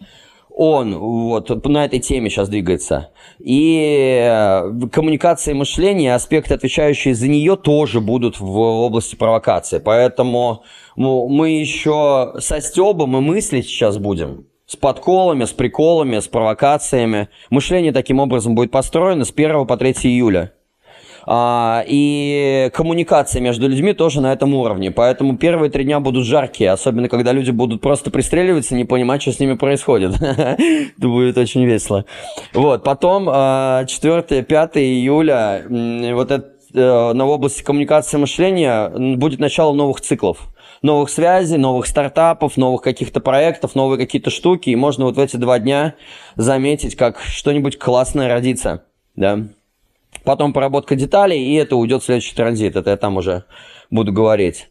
он 0.50 0.98
вот 0.98 1.66
на 1.66 1.86
этой 1.86 2.00
теме 2.00 2.30
сейчас 2.30 2.50
двигается. 2.50 3.12
И 3.40 4.22
э, 4.24 4.88
коммуникация 4.92 5.54
и 5.54 5.58
мышление, 5.58 6.16
аспекты, 6.16 6.56
отвечающие 6.56 7.14
за 7.14 7.28
нее, 7.28 7.58
тоже 7.58 8.02
будут 8.02 8.40
в 8.40 8.58
области 8.58 9.16
провокации. 9.16 9.80
Поэтому 9.80 10.64
мы 10.96 11.60
еще 11.60 12.34
со 12.40 12.60
Стебом 12.60 13.18
и 13.18 13.22
мыслить 13.22 13.66
сейчас 13.66 13.98
будем. 13.98 14.48
С 14.72 14.78
подколами, 14.78 15.44
с 15.44 15.52
приколами, 15.52 16.20
с 16.20 16.30
провокациями. 16.30 17.28
Мышление 17.50 17.92
таким 17.92 18.22
образом 18.22 18.56
будет 18.56 18.72
построено 18.72 19.26
с 19.26 19.34
1 19.36 19.68
по 19.68 19.76
3 19.76 19.92
июля. 20.04 20.54
А, 21.28 21.84
и 21.86 22.72
коммуникация 22.74 23.42
между 23.42 23.68
людьми 23.68 23.92
тоже 23.92 24.22
на 24.22 24.32
этом 24.32 24.54
уровне. 24.54 24.90
Поэтому 24.90 25.36
первые 25.36 25.70
три 25.70 25.84
дня 25.84 26.00
будут 26.00 26.26
жаркие, 26.26 26.72
особенно 26.72 27.10
когда 27.10 27.34
люди 27.34 27.52
будут 27.52 27.82
просто 27.82 28.12
пристреливаться, 28.12 28.74
не 28.74 28.86
понимать, 28.86 29.22
что 29.22 29.34
с 29.34 29.42
ними 29.42 29.56
происходит. 29.56 30.14
Это 30.22 30.58
будет 31.00 31.38
очень 31.38 31.66
весело. 31.66 32.06
Вот, 32.54 32.86
потом 32.86 33.28
4-5 33.28 34.48
а, 34.48 34.80
июля 34.80 35.66
вот 36.14 36.32
это 36.32 36.50
э, 36.74 37.14
на 37.14 37.26
области 37.26 37.62
коммуникации 37.62 38.16
мышления 38.16 38.88
будет 39.18 39.42
начало 39.42 39.74
новых 39.74 40.00
циклов 40.00 40.48
новых 40.82 41.10
связей, 41.10 41.58
новых 41.58 41.86
стартапов, 41.88 42.58
новых 42.58 42.82
каких-то 42.82 43.20
проектов, 43.20 43.76
новые 43.76 44.00
какие-то 44.00 44.30
штуки, 44.30 44.70
и 44.70 44.76
можно 44.76 45.06
вот 45.06 45.16
в 45.16 45.20
эти 45.20 45.38
два 45.38 45.60
дня 45.60 45.96
заметить, 46.36 46.96
как 46.96 47.20
что-нибудь 47.20 47.78
классное 47.78 48.28
родится, 48.28 48.84
да 49.16 49.46
потом 50.24 50.54
поработка 50.54 50.96
деталей, 50.96 51.44
и 51.44 51.56
это 51.56 51.76
уйдет 51.76 52.02
в 52.02 52.06
следующий 52.06 52.36
транзит. 52.36 52.76
Это 52.76 52.92
я 52.92 52.98
там 52.98 53.18
уже 53.18 53.44
буду 53.90 54.12
говорить. 54.12 54.70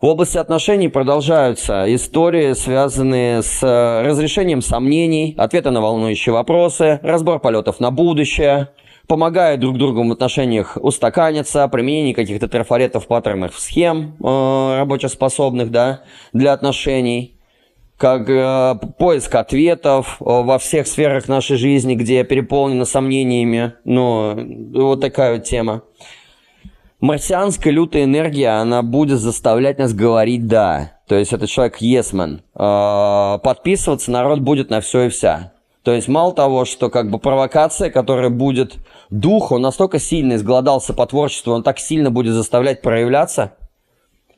В 0.00 0.06
области 0.06 0.36
отношений 0.36 0.88
продолжаются 0.88 1.84
истории, 1.94 2.52
связанные 2.52 3.42
с 3.42 3.62
э, 3.62 4.02
разрешением 4.02 4.60
сомнений, 4.60 5.34
ответы 5.38 5.70
на 5.70 5.80
волнующие 5.80 6.34
вопросы, 6.34 7.00
разбор 7.02 7.40
полетов 7.40 7.80
на 7.80 7.90
будущее, 7.90 8.68
помогая 9.06 9.56
друг 9.56 9.78
другу 9.78 10.06
в 10.06 10.12
отношениях 10.12 10.76
устаканиться, 10.80 11.66
применение 11.68 12.14
каких-то 12.14 12.48
трафаретов, 12.48 13.06
паттернов, 13.06 13.58
схем 13.58 14.16
э, 14.22 14.78
рабочеспособных 14.78 15.70
да, 15.70 16.02
для 16.32 16.52
отношений– 16.52 17.32
как 17.96 18.28
э, 18.28 18.74
поиск 18.98 19.34
ответов 19.34 20.18
э, 20.20 20.24
во 20.24 20.58
всех 20.58 20.86
сферах 20.86 21.28
нашей 21.28 21.56
жизни, 21.56 21.94
где 21.94 22.24
переполнено 22.24 22.84
сомнениями. 22.84 23.74
Ну, 23.84 24.70
вот 24.72 25.00
такая 25.00 25.36
вот 25.36 25.44
тема. 25.44 25.82
Марсианская 27.00 27.72
лютая 27.72 28.04
энергия, 28.04 28.60
она 28.60 28.82
будет 28.82 29.18
заставлять 29.18 29.78
нас 29.78 29.92
говорить 29.94 30.46
«да». 30.46 30.92
То 31.06 31.14
есть 31.14 31.32
это 31.32 31.46
человек 31.46 31.78
есмен. 31.78 32.42
Э, 32.54 33.38
подписываться 33.42 34.10
народ 34.10 34.40
будет 34.40 34.70
на 34.70 34.80
все 34.80 35.02
и 35.04 35.08
вся. 35.08 35.52
То 35.86 35.92
есть 35.92 36.08
мало 36.08 36.32
того, 36.32 36.64
что 36.64 36.90
как 36.90 37.12
бы 37.12 37.20
провокация, 37.20 37.90
которая 37.90 38.28
будет 38.28 38.74
дух, 39.08 39.52
он 39.52 39.62
настолько 39.62 40.00
сильно 40.00 40.34
изголодался 40.34 40.92
по 40.92 41.06
творчеству, 41.06 41.52
он 41.52 41.62
так 41.62 41.78
сильно 41.78 42.10
будет 42.10 42.34
заставлять 42.34 42.82
проявляться– 42.82 43.52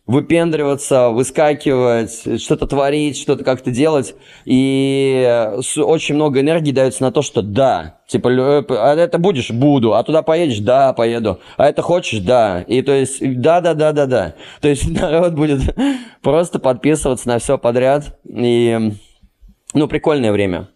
выпендриваться, 0.08 1.10
выскакивать, 1.10 2.40
что-то 2.42 2.66
творить, 2.66 3.18
что-то 3.18 3.44
как-то 3.44 3.70
делать. 3.70 4.14
И 4.46 5.52
очень 5.76 6.14
много 6.16 6.40
энергии 6.40 6.72
дается 6.72 7.02
на 7.02 7.12
то, 7.12 7.20
что 7.20 7.42
да, 7.42 8.00
типа, 8.08 8.28
э, 8.30 8.64
а 8.70 8.96
это 8.96 9.18
будешь? 9.18 9.50
Буду. 9.50 9.94
А 9.94 10.02
туда 10.02 10.22
поедешь? 10.22 10.60
Да, 10.60 10.94
поеду. 10.94 11.40
А 11.58 11.68
это 11.68 11.82
хочешь? 11.82 12.20
Да. 12.20 12.62
И 12.62 12.80
то 12.80 12.92
есть, 12.92 13.18
да-да-да-да-да. 13.20 14.34
То 14.62 14.68
есть 14.68 14.88
народ 15.00 15.34
будет 15.34 15.60
просто 16.22 16.58
подписываться 16.58 17.28
на 17.28 17.38
все 17.38 17.58
подряд. 17.58 18.18
И, 18.24 18.92
ну, 19.74 19.88
прикольное 19.88 20.32
время. 20.32 20.68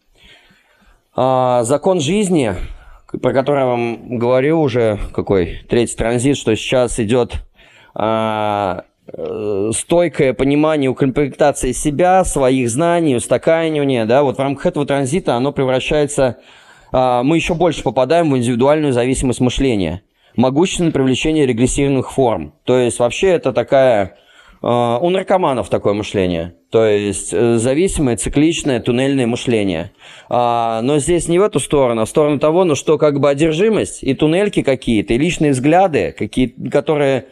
А, 1.15 1.65
закон 1.65 2.01
жизни, 2.01 2.55
про 3.21 3.33
который 3.33 3.61
я 3.61 3.67
вам 3.67 4.19
говорю 4.19 4.61
уже, 4.61 4.99
какой 5.13 5.63
третий 5.69 5.97
транзит, 5.97 6.37
что 6.37 6.55
сейчас 6.57 6.99
идет 6.99 7.35
а, 7.95 8.85
Э, 9.15 9.71
стойкое 9.75 10.33
понимание 10.33 10.89
укомплектации 10.89 11.73
себя, 11.73 12.25
своих 12.25 12.71
знаний, 12.71 13.17
устаканивания, 13.17 14.07
да, 14.07 14.23
вот 14.23 14.37
в 14.37 14.41
рамках 14.41 14.67
этого 14.67 14.87
транзита 14.87 15.35
оно 15.35 15.53
превращается, 15.53 16.39
а, 16.93 17.25
мы 17.25 17.37
еще 17.37 17.55
больше 17.55 17.83
попадаем 17.83 18.31
в 18.31 18.37
индивидуальную 18.37 18.93
зависимость 18.93 19.41
мышления, 19.41 20.03
могущественное 20.37 20.93
привлечение 20.93 21.47
регрессивных 21.47 22.13
форм. 22.13 22.55
То 22.65 22.79
есть 22.79 23.01
вообще 23.01 23.29
это 23.31 23.53
такая, 23.53 24.19
у 24.63 25.11
наркоманов 25.11 25.69
такое 25.69 25.93
мышление, 25.93 26.55
то 26.71 26.87
есть 26.87 27.35
э, 27.35 27.57
зависимое, 27.57 28.17
цикличное, 28.17 28.79
туннельное 28.81 29.27
мышление. 29.27 29.91
А, 30.29 30.81
но 30.83 31.01
здесь 31.01 31.27
не 31.27 31.41
в 31.41 31.43
эту 31.43 31.59
сторону, 31.59 32.03
а 32.03 32.05
в 32.05 32.09
сторону 32.09 32.39
того, 32.39 32.63
ну 32.65 32.77
что 32.77 32.97
как 32.97 33.19
бы 33.19 33.29
одержимость 33.29 34.05
и 34.05 34.15
туннельки 34.15 34.63
какие-то, 34.63 35.15
и 35.15 35.19
личные 35.19 35.51
взгляды, 35.51 36.15
какие, 36.17 36.47
которые 36.71 37.27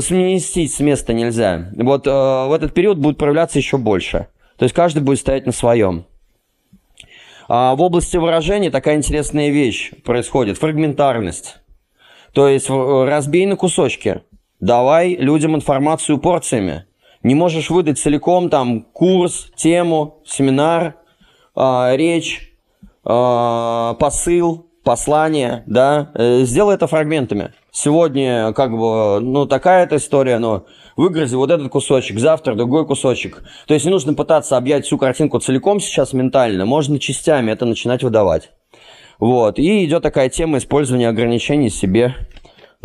сместить 0.00 0.74
с 0.74 0.80
места 0.80 1.14
нельзя. 1.14 1.70
Вот 1.76 2.06
э, 2.06 2.10
в 2.10 2.52
этот 2.52 2.74
период 2.74 2.98
будет 2.98 3.16
проявляться 3.16 3.58
еще 3.58 3.78
больше. 3.78 4.26
То 4.58 4.64
есть 4.64 4.74
каждый 4.74 5.02
будет 5.02 5.18
стоять 5.18 5.46
на 5.46 5.52
своем. 5.52 6.04
А 7.48 7.74
в 7.74 7.80
области 7.80 8.16
выражения 8.16 8.70
такая 8.70 8.96
интересная 8.96 9.50
вещь 9.50 9.92
происходит. 10.04 10.58
Фрагментарность. 10.58 11.58
То 12.32 12.48
есть 12.48 12.68
разбей 12.68 13.46
на 13.46 13.56
кусочки. 13.56 14.22
Давай 14.60 15.16
людям 15.16 15.54
информацию 15.54 16.18
порциями. 16.18 16.86
Не 17.22 17.34
можешь 17.34 17.70
выдать 17.70 17.98
целиком 17.98 18.48
там 18.50 18.82
курс, 18.82 19.50
тему, 19.56 20.22
семинар, 20.24 20.96
э, 21.56 21.96
речь, 21.96 22.52
э, 23.04 23.94
посыл, 23.98 24.66
послание, 24.84 25.64
да. 25.66 26.12
Э, 26.14 26.42
сделай 26.44 26.74
это 26.74 26.86
фрагментами 26.86 27.52
сегодня 27.76 28.54
как 28.54 28.72
бы, 28.72 29.20
ну, 29.20 29.46
такая 29.46 29.84
эта 29.84 29.96
история, 29.96 30.38
но 30.38 30.64
выгрузи 30.96 31.34
вот 31.34 31.50
этот 31.50 31.68
кусочек, 31.68 32.18
завтра 32.18 32.54
другой 32.54 32.86
кусочек. 32.86 33.42
То 33.66 33.74
есть 33.74 33.84
не 33.84 33.92
нужно 33.92 34.14
пытаться 34.14 34.56
объять 34.56 34.86
всю 34.86 34.96
картинку 34.96 35.38
целиком 35.40 35.78
сейчас 35.78 36.14
ментально, 36.14 36.64
можно 36.64 36.98
частями 36.98 37.52
это 37.52 37.66
начинать 37.66 38.02
выдавать. 38.02 38.50
Вот, 39.18 39.58
и 39.58 39.84
идет 39.84 40.02
такая 40.02 40.28
тема 40.30 40.58
использования 40.58 41.08
ограничений 41.08 41.70
себе 41.70 42.14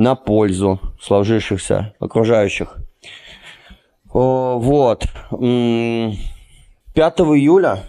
на 0.01 0.15
пользу 0.15 0.79
сложившихся 0.99 1.93
окружающих. 1.99 2.77
Вот. 4.11 5.05
5 5.29 5.39
июля 6.95 7.83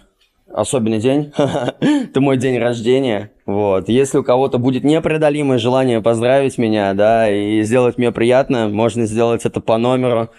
особенный 0.47 0.99
день. 0.99 1.33
Это 1.79 2.21
мой 2.21 2.37
день 2.37 2.59
рождения. 2.59 3.31
Вот. 3.47 3.89
Если 3.89 4.19
у 4.19 4.23
кого-то 4.23 4.59
будет 4.59 4.83
непреодолимое 4.83 5.57
желание 5.57 6.01
поздравить 6.01 6.59
меня, 6.59 6.93
да, 6.93 7.27
и 7.31 7.63
сделать 7.63 7.97
мне 7.97 8.11
приятно, 8.11 8.69
можно 8.69 9.07
сделать 9.07 9.45
это 9.45 9.59
по 9.59 9.79
номеру 9.79 10.29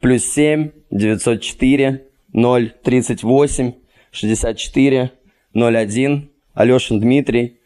плюс 0.00 0.24
7 0.24 0.70
904 0.90 2.08
038 2.34 3.72
64 4.10 5.10
01 5.54 6.30
Алешин 6.54 7.00
Дмитрий, 7.00 7.58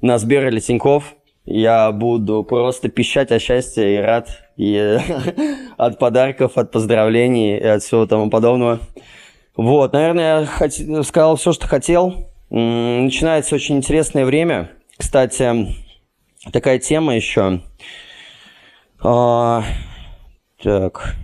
на 0.00 0.16
Сбер 0.16 0.48
или 0.48 0.60
Тиньков. 0.60 1.14
Я 1.44 1.90
буду 1.90 2.44
просто 2.44 2.88
пищать 2.88 3.32
о 3.32 3.38
счастье 3.38 3.96
и 3.96 3.98
рад 3.98 4.28
и 4.56 4.98
от 5.78 5.98
подарков, 5.98 6.58
от 6.58 6.70
поздравлений 6.70 7.56
и 7.56 7.64
от 7.64 7.82
всего 7.82 8.06
тому 8.06 8.30
подобного. 8.30 8.80
Вот, 9.56 9.92
наверное, 9.92 10.40
я 10.40 10.46
хот... 10.46 10.72
сказал 11.06 11.36
все, 11.36 11.52
что 11.52 11.66
хотел. 11.66 12.28
Начинается 12.50 13.54
очень 13.54 13.76
интересное 13.76 14.24
время. 14.24 14.70
Кстати, 14.96 15.74
такая 16.52 16.78
тема 16.78 17.16
еще. 17.16 17.60
А, 19.02 19.64
так. 20.62 21.16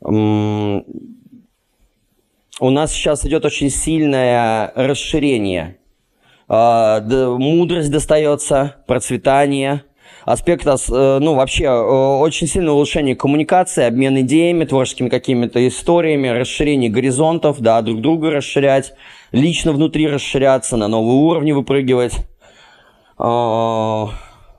У 0.00 0.80
нас 2.60 2.92
сейчас 2.92 3.24
идет 3.26 3.44
очень 3.44 3.70
сильное 3.70 4.72
расширение. 4.74 5.78
А, 6.48 7.00
мудрость 7.00 7.90
достается, 7.90 8.76
процветание. 8.86 9.84
Аспект, 10.24 10.66
э, 10.66 11.18
ну, 11.20 11.34
вообще, 11.34 11.64
э, 11.64 11.70
очень 11.70 12.46
сильное 12.46 12.72
улучшение 12.72 13.16
коммуникации, 13.16 13.84
обмен 13.84 14.20
идеями, 14.20 14.64
творческими 14.64 15.08
какими-то 15.08 15.66
историями, 15.66 16.28
расширение 16.28 16.90
горизонтов, 16.90 17.60
да, 17.60 17.82
друг 17.82 18.00
друга 18.00 18.30
расширять, 18.30 18.92
лично 19.32 19.72
внутри 19.72 20.06
расширяться, 20.06 20.76
на 20.76 20.86
новые 20.86 21.16
уровни 21.16 21.50
выпрыгивать. 21.50 22.14
А, 23.18 24.10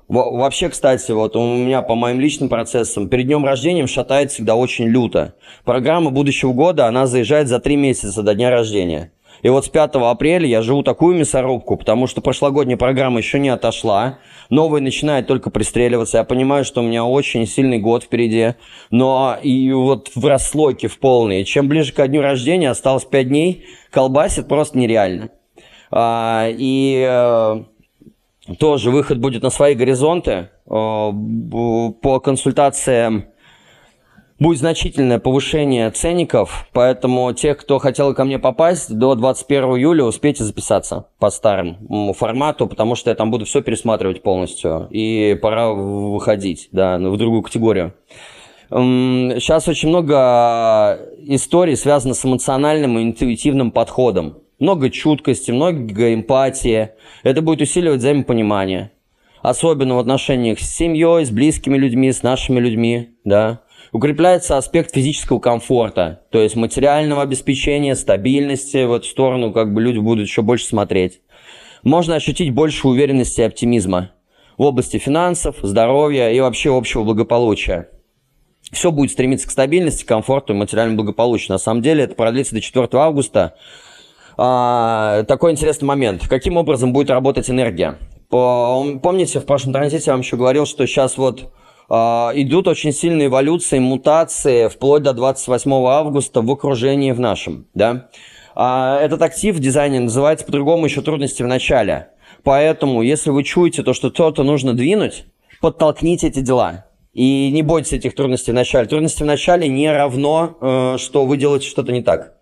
вообще, 0.09 0.67
кстати, 0.67 1.11
вот 1.11 1.37
у 1.37 1.41
меня 1.41 1.81
по 1.81 1.95
моим 1.95 2.19
личным 2.19 2.49
процессам 2.49 3.07
перед 3.07 3.27
днем 3.27 3.45
рождения 3.45 3.87
шатает 3.87 4.31
всегда 4.31 4.55
очень 4.55 4.85
люто. 4.85 5.35
Программа 5.63 6.11
будущего 6.11 6.51
года, 6.51 6.87
она 6.87 7.07
заезжает 7.07 7.47
за 7.47 7.59
три 7.59 7.77
месяца 7.77 8.21
до 8.21 8.35
дня 8.35 8.49
рождения. 8.49 9.11
И 9.43 9.49
вот 9.49 9.65
с 9.65 9.69
5 9.69 9.95
апреля 9.95 10.47
я 10.47 10.61
живу 10.61 10.83
такую 10.83 11.17
мясорубку, 11.17 11.75
потому 11.75 12.07
что 12.07 12.21
прошлогодняя 12.21 12.77
программа 12.77 13.19
еще 13.19 13.39
не 13.39 13.49
отошла. 13.49 14.19
Новая 14.49 14.79
начинает 14.79 15.27
только 15.27 15.49
пристреливаться. 15.49 16.17
Я 16.17 16.23
понимаю, 16.23 16.63
что 16.63 16.81
у 16.81 16.85
меня 16.85 17.03
очень 17.03 17.45
сильный 17.45 17.77
год 17.77 18.03
впереди. 18.03 18.55
Но 18.89 19.37
и 19.43 19.71
вот 19.73 20.11
в 20.15 20.25
расслойке 20.25 20.87
в 20.87 20.97
полной. 20.97 21.43
Чем 21.43 21.67
ближе 21.67 21.91
к 21.91 22.07
дню 22.07 22.21
рождения, 22.21 22.69
осталось 22.69 23.03
5 23.03 23.27
дней, 23.27 23.65
колбасит 23.91 24.47
просто 24.47 24.77
нереально. 24.77 25.29
А, 25.91 26.47
и 26.49 27.05
э, 27.05 27.63
тоже 28.57 28.91
выход 28.91 29.19
будет 29.19 29.43
на 29.43 29.49
свои 29.49 29.75
горизонты. 29.75 30.49
Э, 30.65 31.11
по 32.01 32.21
консультациям 32.23 33.25
будет 34.43 34.59
значительное 34.59 35.19
повышение 35.19 35.89
ценников, 35.89 36.67
поэтому 36.73 37.31
тех, 37.33 37.57
кто 37.57 37.79
хотел 37.79 38.13
ко 38.13 38.25
мне 38.25 38.37
попасть, 38.37 38.93
до 38.93 39.15
21 39.15 39.77
июля 39.77 40.03
успейте 40.03 40.43
записаться 40.43 41.07
по 41.17 41.29
старому 41.29 42.13
формату, 42.13 42.67
потому 42.67 42.95
что 42.95 43.09
я 43.09 43.15
там 43.15 43.31
буду 43.31 43.45
все 43.45 43.61
пересматривать 43.61 44.21
полностью, 44.21 44.87
и 44.91 45.39
пора 45.41 45.71
выходить, 45.71 46.67
да, 46.73 46.97
в 46.97 47.17
другую 47.17 47.41
категорию. 47.41 47.93
Сейчас 48.69 49.67
очень 49.67 49.89
много 49.89 50.99
историй 51.19 51.77
связано 51.77 52.13
с 52.13 52.25
эмоциональным 52.25 52.99
и 52.99 53.03
интуитивным 53.03 53.71
подходом. 53.71 54.39
Много 54.59 54.89
чуткости, 54.89 55.51
много 55.51 56.13
эмпатии. 56.13 56.89
Это 57.23 57.41
будет 57.41 57.61
усиливать 57.61 57.99
взаимопонимание. 57.99 58.91
Особенно 59.41 59.95
в 59.95 59.99
отношениях 59.99 60.59
с 60.59 60.75
семьей, 60.75 61.25
с 61.25 61.29
близкими 61.29 61.77
людьми, 61.77 62.11
с 62.11 62.23
нашими 62.23 62.59
людьми, 62.59 63.09
да. 63.25 63.59
Укрепляется 63.93 64.57
аспект 64.57 64.91
физического 64.91 65.37
комфорта, 65.37 66.21
то 66.31 66.41
есть 66.41 66.55
материального 66.55 67.21
обеспечения, 67.21 67.95
стабильности, 67.95 68.85
в 68.85 68.91
эту 68.91 69.05
сторону 69.05 69.53
как 69.53 69.71
бы 69.71 69.81
люди 69.81 69.99
будут 69.99 70.27
еще 70.27 70.41
больше 70.41 70.65
смотреть. 70.65 71.21
Можно 71.83 72.15
ощутить 72.15 72.51
больше 72.51 72.87
уверенности 72.87 73.41
и 73.41 73.43
оптимизма 73.43 74.09
в 74.57 74.63
области 74.63 74.97
финансов, 74.97 75.57
здоровья 75.61 76.31
и 76.31 76.39
вообще 76.39 76.75
общего 76.75 77.03
благополучия. 77.03 77.89
Все 78.71 78.91
будет 78.91 79.11
стремиться 79.11 79.47
к 79.47 79.51
стабильности, 79.51 80.03
комфорту 80.03 80.53
и 80.53 80.55
материальному 80.55 80.97
благополучию. 80.97 81.51
На 81.51 81.59
самом 81.59 81.83
деле 81.83 82.05
это 82.05 82.15
продлится 82.15 82.55
до 82.55 82.61
4 82.61 82.87
августа. 82.93 83.53
А, 84.37 85.21
такой 85.27 85.51
интересный 85.51 85.85
момент. 85.85 86.27
Каким 86.27 86.57
образом 86.57 86.93
будет 86.93 87.11
работать 87.11 87.47
энергия? 87.47 87.99
Помните, 88.29 89.39
в 89.39 89.45
прошлом 89.45 89.73
транзите 89.73 90.05
я 90.07 90.13
вам 90.13 90.21
еще 90.21 90.35
говорил, 90.35 90.65
что 90.65 90.87
сейчас 90.87 91.19
вот 91.19 91.51
идут 91.93 92.67
очень 92.67 92.91
сильные 92.91 93.27
эволюции, 93.27 93.79
мутации 93.79 94.67
вплоть 94.67 95.03
до 95.03 95.13
28 95.13 95.71
августа 95.71 96.41
в 96.41 96.49
окружении 96.49 97.11
в 97.11 97.19
нашем. 97.19 97.67
Да? 97.73 98.09
А 98.55 98.99
этот 98.99 99.21
актив 99.21 99.55
в 99.55 99.59
дизайне 99.59 99.99
называется 99.99 100.45
по-другому 100.45 100.85
еще 100.85 101.01
трудности 101.01 101.43
в 101.43 101.47
начале. 101.47 102.09
Поэтому, 102.43 103.01
если 103.01 103.29
вы 103.29 103.43
чуете 103.43 103.83
то, 103.83 103.93
что 103.93 104.09
что-то 104.09 104.43
нужно 104.43 104.73
двинуть, 104.73 105.25
подтолкните 105.61 106.27
эти 106.27 106.39
дела. 106.39 106.85
И 107.13 107.51
не 107.51 107.61
бойтесь 107.61 107.93
этих 107.93 108.15
трудностей 108.15 108.51
в 108.51 108.55
начале. 108.55 108.87
Трудности 108.87 109.23
в 109.23 109.27
начале 109.27 109.67
не 109.67 109.91
равно, 109.91 110.57
э, 110.59 110.97
что 110.97 111.25
вы 111.25 111.37
делаете 111.37 111.67
что-то 111.67 111.91
не 111.91 112.01
так. 112.01 112.33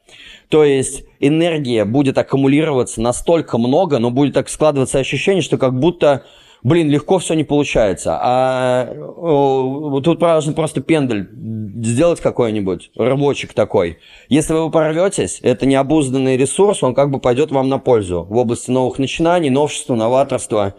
То 0.49 0.63
есть 0.63 1.03
энергия 1.19 1.85
будет 1.85 2.17
аккумулироваться 2.17 3.01
настолько 3.01 3.57
много, 3.57 3.99
но 3.99 4.11
будет 4.11 4.33
так 4.33 4.49
складываться 4.49 4.99
ощущение, 4.99 5.41
что 5.41 5.57
как 5.57 5.77
будто 5.77 6.23
блин, 6.63 6.89
легко 6.89 7.19
все 7.19 7.33
не 7.33 7.43
получается. 7.43 8.17
А 8.21 8.93
тут 10.03 10.21
нужно 10.21 10.53
просто 10.53 10.81
пендель 10.81 11.29
сделать 11.83 12.21
какой-нибудь, 12.21 12.91
рабочик 12.95 13.53
такой. 13.53 13.99
Если 14.29 14.53
вы 14.53 14.69
порветесь, 14.69 15.39
это 15.41 15.65
необузданный 15.65 16.37
ресурс, 16.37 16.83
он 16.83 16.93
как 16.93 17.09
бы 17.11 17.19
пойдет 17.19 17.51
вам 17.51 17.69
на 17.69 17.79
пользу 17.79 18.25
в 18.29 18.37
области 18.37 18.69
новых 18.71 18.99
начинаний, 18.99 19.49
новшества, 19.49 19.95
новаторства, 19.95 20.75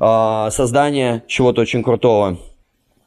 э, 0.00 0.48
создания 0.50 1.22
чего-то 1.26 1.62
очень 1.62 1.82
крутого. 1.82 2.38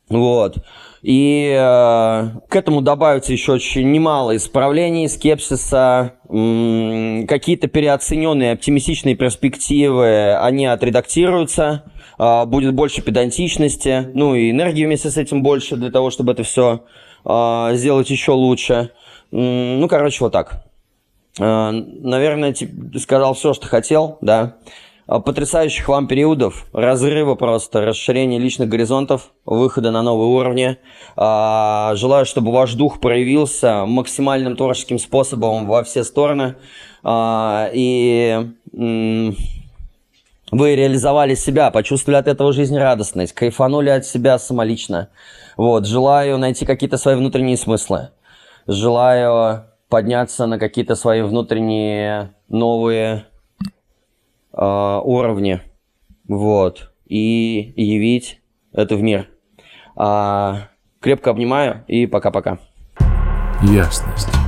Вот. 0.10 0.58
И 1.02 1.56
э, 1.58 2.30
к 2.50 2.56
этому 2.56 2.82
добавится 2.82 3.32
еще 3.32 3.54
очень 3.54 3.90
немало 3.92 4.36
исправлений, 4.36 5.08
скепсиса, 5.08 6.16
какие-то 6.28 7.68
переоцененные 7.68 8.54
оптимистичные 8.54 9.16
перспективы, 9.16 10.36
они 10.36 10.66
отредактируются, 10.66 11.84
э, 12.18 12.46
будет 12.46 12.74
больше 12.74 13.02
педантичности, 13.02 14.10
ну 14.14 14.36
и 14.36 14.52
энергии 14.52 14.86
вместе 14.86 15.10
с 15.10 15.18
этим 15.18 15.42
больше 15.42 15.78
для 15.78 15.90
того, 15.90 16.10
чтобы 16.10 16.34
это 16.34 16.44
все 16.44 16.84
э, 17.24 17.70
сделать 17.76 18.10
еще 18.10 18.34
лучше. 18.34 18.92
Ну, 19.32 19.88
короче, 19.88 20.18
вот 20.24 20.34
так. 20.34 20.66
Э, 21.40 21.72
наверное, 21.72 22.54
сказал 22.98 23.36
все, 23.36 23.54
что 23.54 23.68
хотел, 23.68 24.18
да. 24.22 24.58
А, 25.10 25.20
потрясающих 25.20 25.88
вам 25.88 26.08
периодов, 26.08 26.68
разрыва 26.72 27.34
просто, 27.34 27.82
расширения 27.82 28.38
личных 28.38 28.70
горизонтов, 28.70 29.32
выхода 29.44 29.90
на 29.90 30.04
новые 30.04 30.28
уровни. 30.28 30.78
А, 31.16 31.94
желаю, 31.96 32.28
чтобы 32.28 32.52
ваш 32.52 32.76
дух 32.76 33.02
проявился 33.02 33.86
максимальным 33.88 34.56
творческим 34.56 35.00
способом 35.00 35.66
во 35.66 35.84
все 35.84 36.04
стороны. 36.04 36.58
А, 37.04 37.72
и 37.74 38.52
вы 38.72 39.36
реализовали 40.76 41.34
себя, 41.34 41.72
почувствовали 41.72 42.20
от 42.20 42.28
этого 42.28 42.54
жизнерадостность, 42.54 43.34
кайфанули 43.34 43.90
от 43.90 44.06
себя 44.06 44.38
самолично. 44.38 45.10
Вот, 45.58 45.88
желаю 45.88 46.38
найти 46.38 46.68
какие-то 46.68 46.98
свои 46.98 47.16
внутренние 47.16 47.58
смыслы. 47.58 48.10
Желаю 48.68 49.64
подняться 49.90 50.46
на 50.46 50.60
какие-то 50.60 50.94
свои 50.94 51.24
внутренние 51.24 52.36
новые 52.48 53.26
уровне, 54.66 55.62
вот, 56.28 56.92
и 57.06 57.74
явить 57.76 58.42
это 58.72 58.96
в 58.96 59.02
мир. 59.02 59.28
А, 59.96 60.70
крепко 61.02 61.32
обнимаю 61.32 61.84
и 61.88 62.06
пока-пока. 62.06 62.60
Ясность. 63.62 64.39